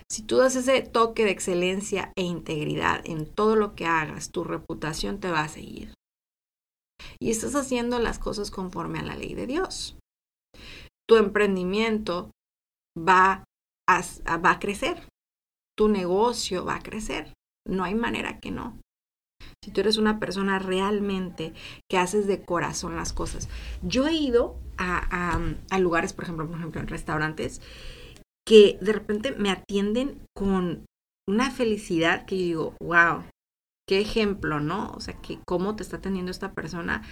Si 0.09 0.23
tú 0.23 0.37
das 0.37 0.55
ese 0.55 0.81
toque 0.81 1.25
de 1.25 1.31
excelencia 1.31 2.13
e 2.15 2.21
integridad 2.21 3.01
en 3.05 3.25
todo 3.25 3.55
lo 3.55 3.75
que 3.75 3.85
hagas, 3.85 4.31
tu 4.31 4.43
reputación 4.43 5.19
te 5.19 5.29
va 5.29 5.41
a 5.41 5.49
seguir. 5.49 5.93
Y 7.19 7.31
estás 7.31 7.55
haciendo 7.55 7.99
las 7.99 8.19
cosas 8.19 8.51
conforme 8.51 8.99
a 8.99 9.03
la 9.03 9.15
ley 9.15 9.33
de 9.33 9.47
Dios. 9.47 9.97
Tu 11.07 11.17
emprendimiento 11.17 12.31
va 12.97 13.43
a, 13.87 14.01
va 14.37 14.51
a 14.51 14.59
crecer. 14.59 15.07
Tu 15.77 15.89
negocio 15.89 16.65
va 16.65 16.75
a 16.75 16.83
crecer. 16.83 17.33
No 17.67 17.83
hay 17.83 17.95
manera 17.95 18.39
que 18.39 18.51
no 18.51 18.79
si 19.63 19.71
tú 19.71 19.81
eres 19.81 19.97
una 19.97 20.19
persona 20.19 20.59
realmente 20.59 21.53
que 21.89 21.97
haces 21.97 22.27
de 22.27 22.43
corazón 22.43 22.95
las 22.95 23.13
cosas. 23.13 23.49
Yo 23.81 24.07
he 24.07 24.13
ido 24.13 24.59
a, 24.77 25.39
lugares, 25.79 26.13
por 26.13 26.25
ejemplo, 26.25 26.47
por 26.47 26.57
ejemplo, 26.57 26.81
en 26.81 26.87
restaurantes, 26.87 27.61
que 28.47 28.77
de 28.81 28.93
repente 28.93 29.31
me 29.31 29.49
atienden 29.49 30.21
con 30.35 30.85
una 31.27 31.49
felicidad 31.49 32.25
que 32.25 32.37
yo 32.37 32.43
digo, 32.43 32.75
wow, 32.79 33.23
qué 33.87 34.01
ejemplo, 34.01 34.59
¿no? 34.59 34.91
O 34.95 34.99
sea, 34.99 35.15
que 35.21 35.39
cómo 35.45 35.75
te 35.75 35.83
está 35.83 35.97
atendiendo 35.97 36.31
esta 36.31 36.53
persona 36.53 37.03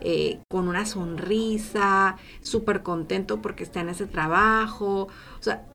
eh, 0.00 0.40
con 0.50 0.68
una 0.68 0.86
sonrisa, 0.86 2.16
súper 2.40 2.82
contento 2.82 3.42
porque 3.42 3.64
está 3.64 3.80
en 3.80 3.90
ese 3.90 4.06
trabajo. 4.06 5.08
O 5.38 5.42
sea, 5.42 5.68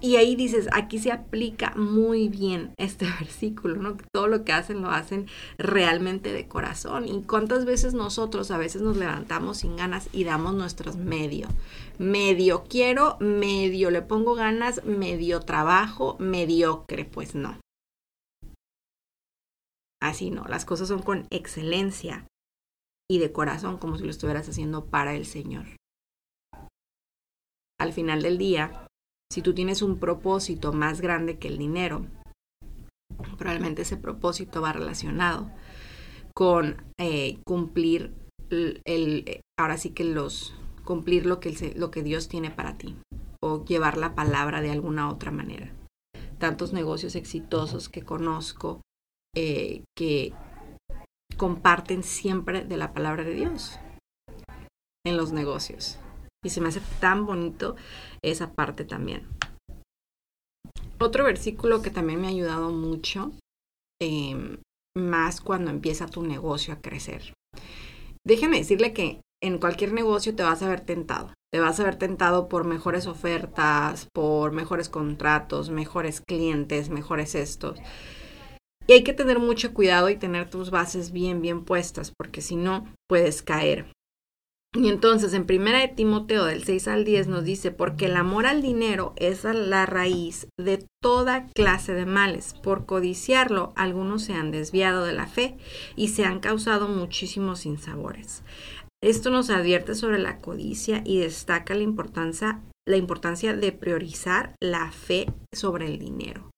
y 0.00 0.16
ahí 0.16 0.36
dices, 0.36 0.68
aquí 0.72 0.98
se 0.98 1.10
aplica 1.10 1.72
muy 1.76 2.28
bien 2.28 2.72
este 2.76 3.06
versículo, 3.20 3.76
¿no? 3.76 3.96
Todo 4.12 4.28
lo 4.28 4.44
que 4.44 4.52
hacen 4.52 4.82
lo 4.82 4.90
hacen 4.90 5.26
realmente 5.58 6.32
de 6.32 6.46
corazón. 6.46 7.06
¿Y 7.06 7.22
cuántas 7.22 7.64
veces 7.64 7.94
nosotros 7.94 8.50
a 8.50 8.58
veces 8.58 8.82
nos 8.82 8.96
levantamos 8.96 9.58
sin 9.58 9.76
ganas 9.76 10.08
y 10.12 10.24
damos 10.24 10.54
nuestros 10.54 10.96
medio? 10.96 11.48
Medio 11.98 12.64
quiero, 12.68 13.16
medio 13.20 13.90
le 13.90 14.02
pongo 14.02 14.34
ganas, 14.34 14.84
medio 14.84 15.40
trabajo, 15.40 16.16
mediocre, 16.20 17.04
pues 17.04 17.34
no. 17.34 17.58
Así 20.00 20.30
no, 20.30 20.44
las 20.44 20.64
cosas 20.64 20.88
son 20.88 21.02
con 21.02 21.26
excelencia 21.30 22.26
y 23.10 23.18
de 23.18 23.32
corazón, 23.32 23.78
como 23.78 23.96
si 23.96 24.04
lo 24.04 24.10
estuvieras 24.10 24.48
haciendo 24.48 24.84
para 24.86 25.14
el 25.14 25.26
Señor. 25.26 25.66
Al 27.80 27.92
final 27.92 28.22
del 28.22 28.38
día, 28.38 28.86
si 29.32 29.42
tú 29.42 29.54
tienes 29.54 29.82
un 29.82 29.98
propósito 29.98 30.72
más 30.72 31.00
grande 31.00 31.38
que 31.38 31.48
el 31.48 31.58
dinero, 31.58 32.06
probablemente 33.38 33.82
ese 33.82 33.96
propósito 33.96 34.60
va 34.60 34.72
relacionado 34.72 35.50
con 36.34 36.82
eh, 36.98 37.38
cumplir 37.44 38.14
el, 38.50 39.40
ahora 39.58 39.76
sí 39.78 39.90
que 39.90 40.04
los 40.04 40.54
cumplir 40.84 41.26
lo 41.26 41.38
que, 41.38 41.74
lo 41.76 41.90
que 41.90 42.02
Dios 42.02 42.28
tiene 42.28 42.50
para 42.50 42.78
ti 42.78 42.96
o 43.42 43.64
llevar 43.64 43.98
la 43.98 44.14
palabra 44.14 44.62
de 44.62 44.70
alguna 44.70 45.10
otra 45.10 45.30
manera. 45.30 45.70
Tantos 46.38 46.72
negocios 46.72 47.14
exitosos 47.14 47.88
que 47.90 48.02
conozco 48.02 48.80
eh, 49.36 49.84
que 49.96 50.32
comparten 51.36 52.02
siempre 52.02 52.64
de 52.64 52.76
la 52.76 52.92
palabra 52.92 53.24
de 53.24 53.34
Dios 53.34 53.78
en 55.06 55.16
los 55.16 55.32
negocios. 55.32 55.98
Y 56.44 56.50
se 56.50 56.60
me 56.60 56.68
hace 56.68 56.80
tan 57.00 57.26
bonito 57.26 57.76
esa 58.22 58.52
parte 58.52 58.84
también. 58.84 59.26
Otro 61.00 61.24
versículo 61.24 61.82
que 61.82 61.90
también 61.90 62.20
me 62.20 62.26
ha 62.26 62.30
ayudado 62.30 62.70
mucho, 62.70 63.32
em, 64.00 64.58
más 64.96 65.40
cuando 65.40 65.70
empieza 65.70 66.06
tu 66.06 66.22
negocio 66.22 66.74
a 66.74 66.80
crecer. 66.80 67.34
Déjeme 68.26 68.58
decirle 68.58 68.92
que 68.92 69.20
en 69.42 69.58
cualquier 69.58 69.92
negocio 69.92 70.34
te 70.34 70.42
vas 70.42 70.62
a 70.62 70.68
ver 70.68 70.80
tentado. 70.80 71.32
Te 71.52 71.60
vas 71.60 71.78
a 71.80 71.84
ver 71.84 71.96
tentado 71.96 72.48
por 72.48 72.64
mejores 72.64 73.06
ofertas, 73.06 74.08
por 74.12 74.52
mejores 74.52 74.88
contratos, 74.88 75.70
mejores 75.70 76.20
clientes, 76.20 76.90
mejores 76.90 77.34
estos. 77.34 77.78
Y 78.88 78.94
hay 78.94 79.04
que 79.04 79.12
tener 79.12 79.38
mucho 79.38 79.74
cuidado 79.74 80.08
y 80.08 80.16
tener 80.16 80.48
tus 80.48 80.70
bases 80.70 81.12
bien, 81.12 81.42
bien 81.42 81.64
puestas, 81.64 82.10
porque 82.16 82.40
si 82.40 82.56
no, 82.56 82.86
puedes 83.06 83.42
caer. 83.42 83.92
Y 84.74 84.88
entonces 84.88 85.34
en 85.34 85.44
primera 85.44 85.80
de 85.80 85.88
Timoteo 85.88 86.44
del 86.44 86.64
6 86.64 86.88
al 86.88 87.04
10 87.04 87.28
nos 87.28 87.44
dice, 87.44 87.70
porque 87.70 88.06
el 88.06 88.16
amor 88.16 88.46
al 88.46 88.62
dinero 88.62 89.12
es 89.16 89.44
la 89.44 89.84
raíz 89.84 90.48
de 90.58 90.86
toda 91.02 91.48
clase 91.48 91.92
de 91.92 92.06
males. 92.06 92.54
Por 92.54 92.86
codiciarlo, 92.86 93.72
algunos 93.76 94.22
se 94.22 94.32
han 94.32 94.50
desviado 94.50 95.04
de 95.04 95.12
la 95.12 95.26
fe 95.26 95.58
y 95.94 96.08
se 96.08 96.24
han 96.24 96.40
causado 96.40 96.88
muchísimos 96.88 97.60
sinsabores. 97.60 98.42
Esto 99.02 99.30
nos 99.30 99.50
advierte 99.50 99.94
sobre 99.94 100.18
la 100.18 100.38
codicia 100.38 101.02
y 101.04 101.18
destaca 101.18 101.74
la 101.74 101.82
importancia, 101.82 102.62
la 102.86 102.96
importancia 102.96 103.54
de 103.54 103.72
priorizar 103.72 104.54
la 104.60 104.90
fe 104.92 105.32
sobre 105.54 105.86
el 105.86 105.98
dinero. 105.98 106.50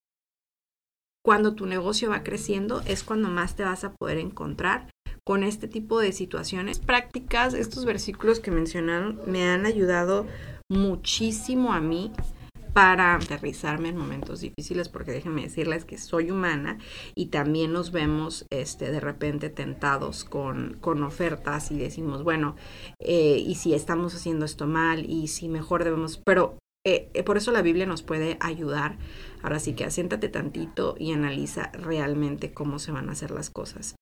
Cuando 1.23 1.55
tu 1.55 1.67
negocio 1.67 2.11
va 2.11 2.23
creciendo 2.23 2.83
es 2.87 3.05
cuando 3.05 3.29
más 3.29 3.55
te 3.55 3.63
vas 3.63 3.85
a 3.85 3.93
poder 3.95 4.19
encontrar 4.19 4.89
con 5.25 5.45
este 5.45 5.69
tipo 5.69 6.01
de 6.01 6.13
situaciones 6.13 6.79
prácticas. 6.79 7.55
Estos 7.55 7.85
versículos 7.85 8.41
que 8.41 8.51
mencionaron 8.51 9.21
me 9.27 9.45
han 9.49 9.67
ayudado 9.67 10.27
muchísimo 10.71 11.73
a 11.73 11.81
mí 11.81 12.11
para 12.73 13.17
aterrizarme 13.17 13.89
en 13.89 13.97
momentos 13.97 14.41
difíciles, 14.41 14.89
porque 14.89 15.11
déjenme 15.11 15.43
decirles 15.43 15.85
que 15.85 15.99
soy 15.99 16.31
humana 16.31 16.79
y 17.15 17.27
también 17.27 17.73
nos 17.73 17.91
vemos 17.91 18.47
este, 18.51 18.91
de 18.91 19.01
repente 19.01 19.51
tentados 19.51 20.25
con, 20.25 20.79
con 20.81 21.03
ofertas 21.03 21.71
y 21.71 21.79
decimos, 21.79 22.23
bueno, 22.23 22.57
eh, 23.01 23.43
y 23.45 23.57
si 23.57 23.75
estamos 23.75 24.15
haciendo 24.15 24.45
esto 24.47 24.67
mal 24.67 25.05
y 25.09 25.29
si 25.29 25.49
mejor 25.49 25.85
debemos, 25.85 26.21
pero 26.25 26.57
eh, 26.87 27.11
eh, 27.15 27.23
por 27.23 27.37
eso 27.37 27.53
la 27.53 27.63
Biblia 27.63 27.87
nos 27.87 28.03
puede 28.03 28.37
ayudar. 28.41 28.99
Ahora 29.43 29.59
sí 29.59 29.75
que 29.75 29.85
asiéntate 29.85 30.29
tantito 30.29 30.97
y 30.99 31.13
analiza 31.13 31.71
realmente 31.73 32.53
cómo 32.53 32.79
se 32.79 32.93
van 32.93 33.09
a 33.09 33.13
hacer 33.13 33.31
las 33.31 33.51
cosas 33.51 33.97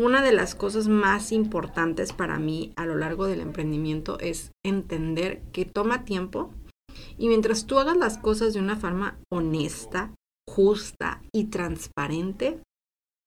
una 0.00 0.22
de 0.22 0.32
las 0.32 0.54
cosas 0.54 0.88
más 0.88 1.30
importantes 1.30 2.14
para 2.14 2.38
mí 2.38 2.72
a 2.76 2.86
lo 2.86 2.96
largo 2.96 3.26
del 3.26 3.40
emprendimiento 3.40 4.18
es 4.18 4.52
entender 4.64 5.42
que 5.52 5.66
toma 5.66 6.04
tiempo 6.04 6.54
y 7.18 7.28
mientras 7.28 7.66
tú 7.66 7.78
hagas 7.78 7.98
las 7.98 8.16
cosas 8.16 8.54
de 8.54 8.60
una 8.60 8.76
forma 8.76 9.18
honesta, 9.30 10.14
justa 10.48 11.22
y 11.32 11.44
transparente, 11.44 12.62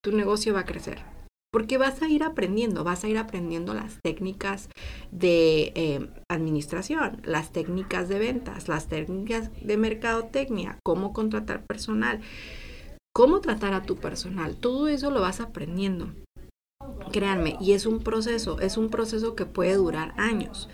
tu 0.04 0.12
negocio 0.12 0.54
va 0.54 0.62
a 0.62 0.66
crecer. 0.66 1.13
Porque 1.54 1.78
vas 1.78 2.02
a 2.02 2.10
ir 2.10 2.24
aprendiendo, 2.24 2.84
vas 2.84 3.04
a 3.04 3.08
ir 3.08 3.20
aprendiendo 3.20 3.76
las 3.76 4.00
técnicas 4.02 4.70
de 5.12 5.72
eh, 5.76 6.10
administración, 6.28 7.22
las 7.24 7.52
técnicas 7.52 8.10
de 8.10 8.18
ventas, 8.18 8.68
las 8.68 8.88
técnicas 8.88 9.52
de 9.62 9.78
mercadotecnia, 9.78 10.80
cómo 10.84 11.14
contratar 11.14 11.64
personal, 11.64 12.22
cómo 13.14 13.40
tratar 13.40 13.74
a 13.74 13.84
tu 13.84 13.98
personal. 13.98 14.56
Todo 14.56 14.88
eso 14.88 15.12
lo 15.12 15.22
vas 15.22 15.42
aprendiendo. 15.42 16.12
Créanme, 17.12 17.56
y 17.62 17.74
es 17.74 17.86
un 17.86 18.00
proceso, 18.00 18.60
es 18.60 18.76
un 18.76 18.90
proceso 18.90 19.36
que 19.36 19.46
puede 19.46 19.76
durar 19.76 20.16
años. 20.18 20.70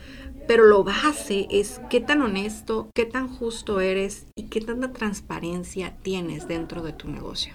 Pero 0.47 0.65
lo 0.65 0.85
base 0.85 1.45
es 1.51 1.81
qué 1.89 1.99
tan 1.99 2.21
honesto, 2.21 2.89
qué 2.95 3.05
tan 3.05 3.27
justo 3.27 3.81
eres 3.81 4.27
y 4.33 4.43
qué 4.43 4.61
tanta 4.61 4.93
transparencia 4.93 5.97
tienes 6.01 6.47
dentro 6.47 6.81
de 6.81 6.93
tu 6.93 7.09
negocio. 7.09 7.53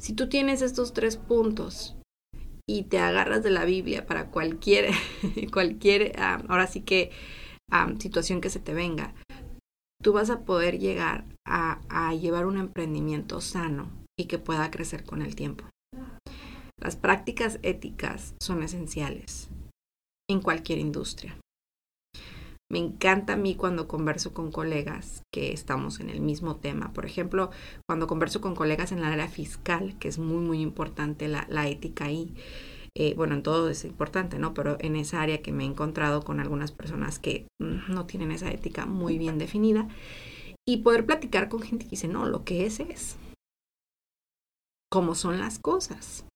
Si 0.00 0.12
tú 0.12 0.28
tienes 0.28 0.62
estos 0.62 0.92
tres 0.92 1.16
puntos 1.16 1.96
y 2.68 2.84
te 2.84 2.98
agarras 2.98 3.42
de 3.42 3.50
la 3.50 3.64
Biblia 3.64 4.06
para 4.06 4.30
cualquier, 4.30 4.92
cualquier 5.52 6.12
ah, 6.18 6.42
ahora 6.48 6.66
sí 6.66 6.82
que 6.82 7.10
situación 7.98 8.40
que 8.40 8.50
se 8.50 8.60
te 8.60 8.72
venga, 8.72 9.14
tú 10.02 10.12
vas 10.12 10.30
a 10.30 10.44
poder 10.44 10.78
llegar 10.78 11.24
a, 11.46 11.80
a 11.88 12.14
llevar 12.14 12.46
un 12.46 12.56
emprendimiento 12.56 13.40
sano, 13.40 13.90
y 14.18 14.24
que 14.24 14.38
pueda 14.38 14.70
crecer 14.70 15.04
con 15.04 15.22
el 15.22 15.36
tiempo. 15.36 15.64
Las 16.80 16.96
prácticas 16.96 17.58
éticas 17.62 18.34
son 18.40 18.62
esenciales 18.62 19.48
en 20.28 20.40
cualquier 20.40 20.78
industria. 20.78 21.38
Me 22.70 22.78
encanta 22.78 23.32
a 23.32 23.36
mí 23.36 23.54
cuando 23.54 23.88
converso 23.88 24.34
con 24.34 24.52
colegas 24.52 25.22
que 25.32 25.52
estamos 25.52 26.00
en 26.00 26.10
el 26.10 26.20
mismo 26.20 26.56
tema. 26.56 26.92
Por 26.92 27.06
ejemplo, 27.06 27.50
cuando 27.88 28.06
converso 28.06 28.42
con 28.42 28.54
colegas 28.54 28.92
en 28.92 29.00
la 29.00 29.10
área 29.10 29.28
fiscal, 29.28 29.98
que 29.98 30.08
es 30.08 30.18
muy, 30.18 30.42
muy 30.42 30.60
importante 30.60 31.28
la, 31.28 31.68
ética 31.68 32.04
ahí. 32.04 32.34
Eh, 32.94 33.14
bueno, 33.14 33.34
en 33.34 33.42
todo 33.42 33.70
es 33.70 33.84
importante, 33.84 34.38
¿no? 34.38 34.52
Pero 34.52 34.76
en 34.80 34.96
esa 34.96 35.22
área 35.22 35.40
que 35.40 35.52
me 35.52 35.64
he 35.64 35.66
encontrado 35.66 36.22
con 36.22 36.40
algunas 36.40 36.72
personas 36.72 37.18
que 37.18 37.46
mm, 37.58 37.90
no 37.92 38.06
tienen 38.06 38.32
esa 38.32 38.50
ética 38.50 38.84
muy 38.84 39.16
bien 39.16 39.38
definida. 39.38 39.88
Y 40.66 40.78
poder 40.78 41.06
platicar 41.06 41.48
con 41.48 41.62
gente 41.62 41.86
que 41.86 41.92
dice, 41.92 42.08
no, 42.08 42.26
lo 42.26 42.44
que 42.44 42.66
es 42.66 42.80
es. 42.80 43.16
Cómo 44.90 45.14
son 45.14 45.38
las 45.38 45.58
cosas. 45.58 46.26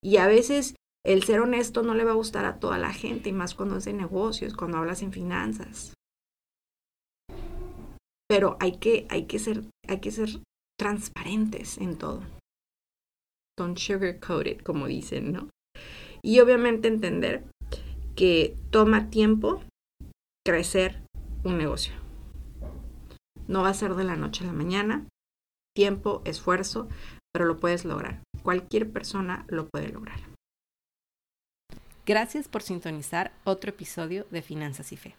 Y 0.00 0.18
a 0.18 0.28
veces 0.28 0.76
el 1.06 1.22
ser 1.22 1.40
honesto 1.40 1.84
no 1.84 1.94
le 1.94 2.02
va 2.02 2.10
a 2.10 2.16
gustar 2.16 2.44
a 2.44 2.58
toda 2.58 2.78
la 2.78 2.92
gente, 2.92 3.28
y 3.28 3.32
más 3.32 3.54
cuando 3.54 3.76
es 3.76 3.84
de 3.84 3.92
negocios, 3.92 4.54
cuando 4.54 4.78
hablas 4.78 5.02
en 5.02 5.12
finanzas. 5.12 5.94
Pero 8.28 8.56
hay 8.58 8.78
que, 8.78 9.06
hay 9.08 9.26
que, 9.26 9.38
ser, 9.38 9.62
hay 9.86 10.00
que 10.00 10.10
ser 10.10 10.40
transparentes 10.76 11.78
en 11.78 11.96
todo. 11.96 12.22
Don't 13.56 13.78
sugarcoat 13.78 14.48
it, 14.48 14.62
como 14.64 14.88
dicen, 14.88 15.32
¿no? 15.32 15.48
Y 16.22 16.40
obviamente 16.40 16.88
entender 16.88 17.44
que 18.16 18.56
toma 18.70 19.08
tiempo 19.08 19.62
crecer 20.44 21.04
un 21.44 21.56
negocio. 21.56 21.94
No 23.46 23.62
va 23.62 23.68
a 23.68 23.74
ser 23.74 23.94
de 23.94 24.02
la 24.02 24.16
noche 24.16 24.42
a 24.42 24.48
la 24.48 24.52
mañana. 24.52 25.06
Tiempo, 25.72 26.22
esfuerzo, 26.24 26.88
pero 27.32 27.44
lo 27.44 27.58
puedes 27.58 27.84
lograr. 27.84 28.24
Cualquier 28.42 28.90
persona 28.90 29.44
lo 29.48 29.68
puede 29.68 29.90
lograr. 29.90 30.35
Gracias 32.06 32.46
por 32.46 32.62
sintonizar 32.62 33.32
otro 33.42 33.70
episodio 33.70 34.28
de 34.30 34.40
Finanzas 34.40 34.92
y 34.92 34.96
Fe. 34.96 35.16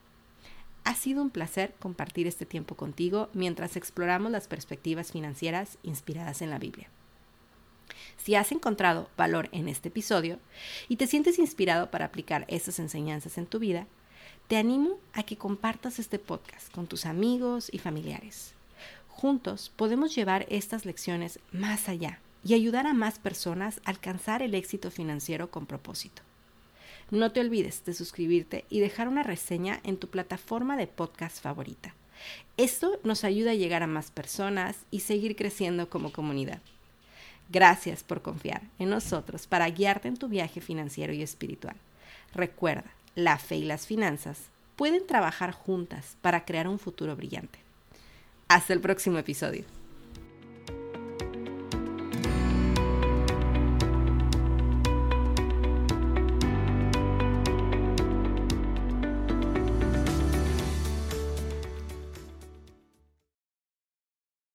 Ha 0.86 0.96
sido 0.96 1.22
un 1.22 1.30
placer 1.30 1.76
compartir 1.80 2.28
este 2.28 2.46
tiempo 2.46 2.76
contigo 2.76 3.30
mientras 3.34 3.76
exploramos 3.76 4.32
las 4.32 4.48
perspectivas 4.48 5.12
financieras 5.12 5.80
inspiradas 5.84 6.42
en 6.42 6.50
la 6.50 6.60
Biblia. 6.60 6.90
Si 8.16 8.36
has 8.36 8.54
encontrado 8.54 9.10
valor 9.18 9.50
en 9.52 9.68
este 9.68 9.90
episodio 9.90 10.40
y 10.88 10.96
te 10.96 11.08
sientes 11.08 11.40
inspirado 11.40 11.92
para 11.92 12.06
aplicar 12.06 12.46
estas 12.48 12.80
enseñanzas 12.80 13.38
en 13.38 13.48
tu 13.48 13.60
vida, 13.60 13.86
te 14.48 14.56
animo 14.56 14.98
a 15.12 15.24
que 15.24 15.36
compartas 15.36 16.00
este 16.00 16.20
podcast 16.20 16.72
con 16.72 16.88
tus 16.88 17.06
amigos 17.06 17.68
y 17.70 17.80
familiares. 17.80 18.54
Juntos 19.10 19.74
podemos 19.76 20.16
llevar 20.16 20.46
estas 20.48 20.86
lecciones 20.86 21.42
más 21.52 21.90
allá 21.90 22.22
y 22.46 22.54
ayudar 22.54 22.88
a 22.88 22.94
más 22.94 23.20
personas 23.20 23.82
a 23.84 23.90
alcanzar 23.90 24.42
el 24.42 24.56
éxito 24.56 24.90
financiero 24.90 25.52
con 25.52 25.66
propósito. 25.66 26.27
No 27.10 27.32
te 27.32 27.40
olvides 27.40 27.86
de 27.86 27.94
suscribirte 27.94 28.66
y 28.70 28.82
dejar 28.82 29.08
una 29.08 29.24
reseña 29.24 29.80
en 29.84 29.98
tu 29.98 30.10
plataforma 30.10 30.76
de 30.76 30.88
podcast 30.88 31.42
favorita. 31.42 31.94
Esto 32.58 33.00
nos 33.04 33.24
ayuda 33.24 33.52
a 33.52 33.56
llegar 33.56 33.82
a 33.82 33.88
más 33.88 34.12
personas 34.12 34.76
y 34.92 35.02
seguir 35.02 35.36
creciendo 35.38 35.90
como 35.90 36.12
comunidad. 36.12 36.60
Gracias 37.50 38.04
por 38.04 38.22
confiar 38.22 38.62
en 38.78 38.90
nosotros 38.90 39.48
para 39.48 39.70
guiarte 39.70 40.10
en 40.10 40.18
tu 40.18 40.28
viaje 40.28 40.60
financiero 40.60 41.14
y 41.14 41.22
espiritual. 41.22 41.78
Recuerda, 42.34 42.92
la 43.16 43.38
fe 43.38 43.56
y 43.56 43.64
las 43.64 43.88
finanzas 43.88 44.50
pueden 44.76 45.08
trabajar 45.08 45.52
juntas 45.52 46.18
para 46.22 46.44
crear 46.44 46.68
un 46.68 46.78
futuro 46.78 47.16
brillante. 47.16 47.60
Hasta 48.50 48.74
el 48.74 48.82
próximo 48.82 49.18
episodio. 49.18 49.77